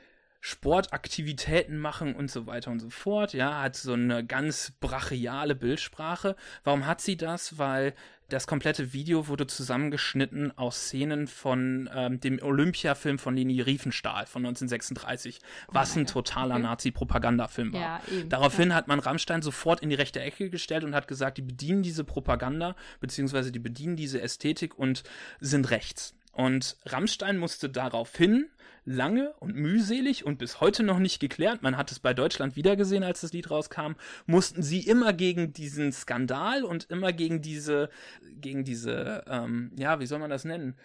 [0.45, 3.33] Sportaktivitäten machen und so weiter und so fort.
[3.33, 6.35] Ja, hat so eine ganz brachiale Bildsprache.
[6.63, 7.57] Warum hat sie das?
[7.57, 7.95] Weil
[8.29, 14.45] das komplette Video wurde zusammengeschnitten aus Szenen von ähm, dem Olympia-Film von Leni Riefenstahl von
[14.45, 15.39] 1936,
[15.69, 16.63] was oh ein totaler okay.
[16.63, 17.81] Nazi-Propagandafilm war.
[17.81, 18.75] Ja, eben, Daraufhin ja.
[18.75, 22.03] hat man Rammstein sofort in die rechte Ecke gestellt und hat gesagt, die bedienen diese
[22.03, 25.01] Propaganda, beziehungsweise die bedienen diese Ästhetik und
[25.39, 26.13] sind rechts.
[26.35, 28.49] Und Rammstein musste daraufhin
[28.83, 33.03] lange und mühselig und bis heute noch nicht geklärt, man hat es bei Deutschland wiedergesehen,
[33.03, 33.93] als das Lied rauskam,
[34.25, 37.89] mussten sie immer gegen diesen Skandal und immer gegen diese,
[38.21, 40.75] gegen diese, ähm, ja, wie soll man das nennen?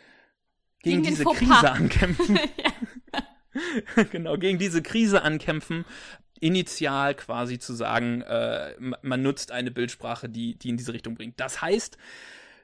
[0.85, 2.39] Gegen, gegen diese Krise ankämpfen.
[4.13, 5.85] genau, gegen diese Krise ankämpfen,
[6.39, 11.41] initial quasi zu sagen, äh, man nutzt eine Bildsprache, die, die in diese Richtung bringt.
[11.41, 11.99] Das heißt,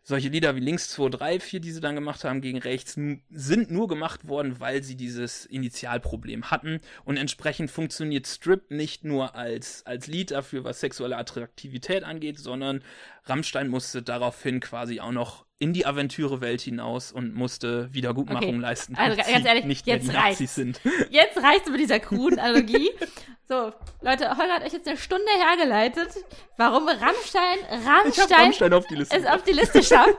[0.08, 2.96] solche Lieder wie Links 2, 3, 4, die sie dann gemacht haben gegen rechts,
[3.30, 6.80] sind nur gemacht worden, weil sie dieses Initialproblem hatten.
[7.04, 12.84] Und entsprechend funktioniert Strip nicht nur als, als Lied dafür, was sexuelle Attraktivität angeht, sondern
[13.24, 18.58] Rammstein musste daraufhin quasi auch noch in die Aventüre-Welt hinaus und musste Wiedergutmachung okay.
[18.58, 18.94] leisten.
[18.96, 20.80] Also ganz ehrlich, nicht jetzt reicht sind.
[21.10, 22.90] Jetzt reicht's mit dieser kruden Analogie.
[23.48, 26.10] so, Leute, Holger hat euch jetzt eine Stunde hergeleitet,
[26.58, 30.18] warum Rammstein, Rammstein, Rammstein auf die Liste es auf die Liste schafft.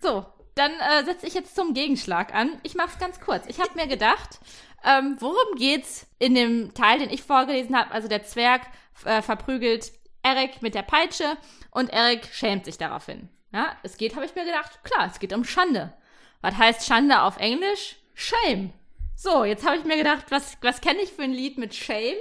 [0.00, 0.26] So,
[0.56, 2.58] dann äh, setze ich jetzt zum Gegenschlag an.
[2.64, 3.44] Ich mach's ganz kurz.
[3.46, 4.40] Ich habe mir gedacht,
[4.84, 7.92] ähm, worum geht's in dem Teil, den ich vorgelesen habe?
[7.92, 8.62] Also der Zwerg
[9.04, 9.92] äh, verprügelt
[10.24, 11.36] Eric mit der Peitsche
[11.70, 13.28] und Eric schämt sich daraufhin.
[13.52, 15.92] Ja, es geht, habe ich mir gedacht, klar, es geht um Schande.
[16.40, 17.96] Was heißt Schande auf Englisch?
[18.14, 18.72] Shame.
[19.14, 22.16] So, jetzt habe ich mir gedacht, was, was kenne ich für ein Lied mit Shame?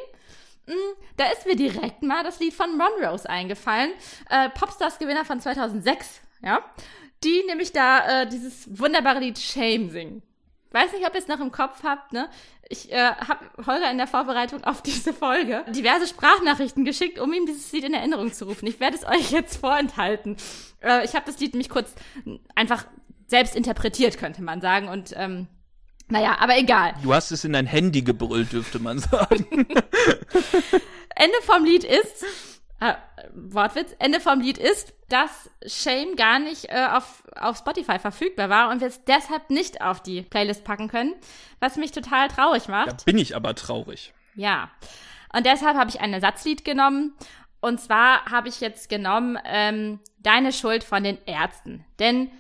[0.68, 0.76] Hm,
[1.18, 3.92] da ist mir direkt mal das Lied von Monrose eingefallen.
[4.30, 6.64] Äh, Popstars-Gewinner von 2006, ja.
[7.24, 10.22] Die nämlich da äh, dieses wunderbare Lied Shame singen.
[10.72, 12.30] Weiß nicht, ob ihr es noch im Kopf habt, ne?
[12.70, 17.46] Ich äh, habe Holger in der Vorbereitung auf diese Folge diverse Sprachnachrichten geschickt, um ihm
[17.46, 18.66] dieses Lied in Erinnerung zu rufen.
[18.68, 20.38] Ich werde es euch jetzt vorenthalten.
[20.82, 21.94] Äh, ich habe das Lied nämlich kurz
[22.56, 22.86] einfach
[23.28, 24.88] selbst interpretiert, könnte man sagen.
[24.88, 25.48] Und ähm,
[26.08, 26.94] naja, aber egal.
[27.04, 29.46] Du hast es in dein Handy gebrüllt, dürfte man sagen.
[31.16, 32.26] Ende vom Lied ist,
[32.82, 32.96] äh,
[33.34, 38.72] Wortwitz, Ende vom Lied ist, dass Shame gar nicht äh, auf, auf Spotify verfügbar war
[38.72, 41.14] und wir es deshalb nicht auf die Playlist packen können,
[41.60, 42.90] was mich total traurig macht.
[42.90, 44.14] Da bin ich aber traurig.
[44.36, 44.72] Ja.
[45.32, 47.14] Und deshalb habe ich ein Ersatzlied genommen.
[47.62, 51.86] Und zwar habe ich jetzt genommen ähm, Deine Schuld von den Ärzten.
[52.00, 52.32] Denn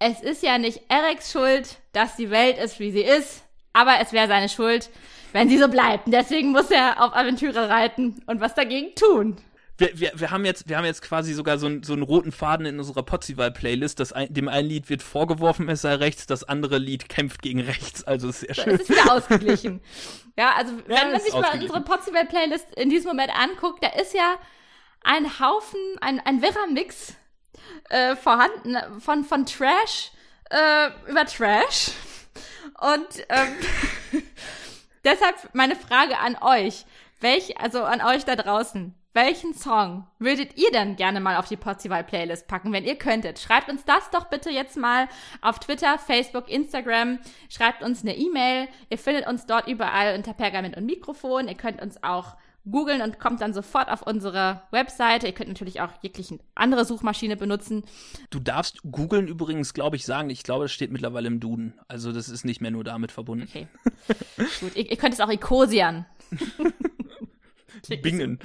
[0.00, 4.12] es ist ja nicht Erics Schuld, dass die Welt ist, wie sie ist, aber es
[4.12, 4.90] wäre seine Schuld,
[5.32, 6.06] wenn sie so bleibt.
[6.06, 9.40] Und deswegen muss er auf Aventüre reiten und was dagegen tun
[9.76, 12.30] wir, wir, wir haben jetzt, wir haben jetzt quasi sogar so, ein, so einen roten
[12.30, 13.98] Faden in unserer Potzival-Playlist.
[13.98, 17.60] Das ein, dem einen Lied wird vorgeworfen, es sei rechts, das andere Lied kämpft gegen
[17.60, 18.04] rechts.
[18.04, 18.74] Also ist sehr schön.
[18.74, 19.80] Es ist wieder ausgeglichen.
[20.38, 24.14] ja, also wenn ja, man sich mal unsere Potzival-Playlist in diesem Moment anguckt, da ist
[24.14, 24.36] ja
[25.02, 27.14] ein Haufen, ein, ein wirrer Mix
[27.90, 30.12] äh, vorhanden von, von Trash
[30.50, 31.90] äh, über Trash.
[32.80, 34.22] Und ähm,
[35.04, 36.84] deshalb meine Frage an euch.
[37.20, 38.94] Welch, also an euch da draußen.
[39.14, 43.38] Welchen Song würdet ihr denn gerne mal auf die Potzival-Playlist packen, wenn ihr könntet?
[43.38, 45.06] Schreibt uns das doch bitte jetzt mal
[45.40, 47.20] auf Twitter, Facebook, Instagram.
[47.48, 48.66] Schreibt uns eine E-Mail.
[48.90, 51.46] Ihr findet uns dort überall unter Pergament und Mikrofon.
[51.46, 52.34] Ihr könnt uns auch
[52.68, 55.28] googeln und kommt dann sofort auf unsere Webseite.
[55.28, 57.84] Ihr könnt natürlich auch jegliche andere Suchmaschine benutzen.
[58.30, 60.28] Du darfst googeln übrigens, glaube ich, sagen.
[60.28, 61.74] Ich glaube, es steht mittlerweile im Duden.
[61.86, 63.46] Also das ist nicht mehr nur damit verbunden.
[63.48, 63.68] Okay.
[64.58, 66.04] Gut, ihr, ihr könnt es auch Icosian.
[68.02, 68.38] Bingen.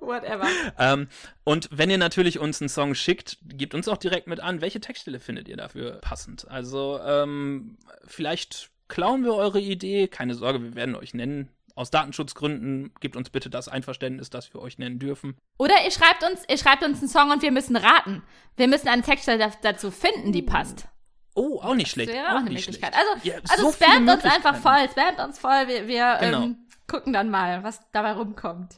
[0.00, 0.46] Whatever.
[0.78, 1.08] ähm,
[1.44, 4.80] und wenn ihr natürlich uns einen Song schickt, gebt uns auch direkt mit an, welche
[4.80, 6.48] Textstelle findet ihr dafür passend.
[6.50, 10.08] Also ähm, vielleicht klauen wir eure Idee.
[10.08, 11.48] Keine Sorge, wir werden euch nennen.
[11.74, 15.36] Aus Datenschutzgründen gebt uns bitte das Einverständnis, dass wir euch nennen dürfen.
[15.56, 18.22] Oder ihr schreibt uns, ihr schreibt uns einen Song und wir müssen raten.
[18.56, 20.86] Wir müssen eine Textstelle dazu finden, die passt.
[21.34, 22.10] Oh, auch nicht schlecht.
[22.10, 22.92] Das wäre auch auch eine nicht Möglichkeit.
[22.94, 23.08] schlecht.
[23.14, 25.66] Also, Ja, also so spamt uns einfach voll, spamt uns voll.
[25.66, 26.42] Wir, wir Genau.
[26.42, 26.56] ähm,
[26.92, 28.76] gucken dann mal, was dabei rumkommt.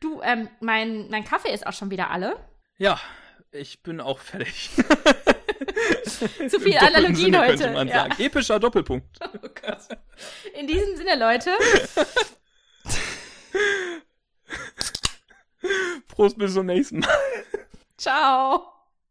[0.00, 2.36] Du, ähm, mein, mein Kaffee ist auch schon wieder alle.
[2.76, 3.00] Ja,
[3.50, 4.70] ich bin auch fertig.
[6.48, 7.56] Zu viel Analogien heute.
[7.56, 8.02] Könnte man ja.
[8.02, 8.14] sagen.
[8.18, 9.18] Epischer Doppelpunkt.
[9.42, 9.88] Oh Gott.
[10.58, 11.50] In diesem Sinne, Leute.
[16.08, 17.08] Prost bis zum nächsten Mal.
[17.96, 18.79] Ciao.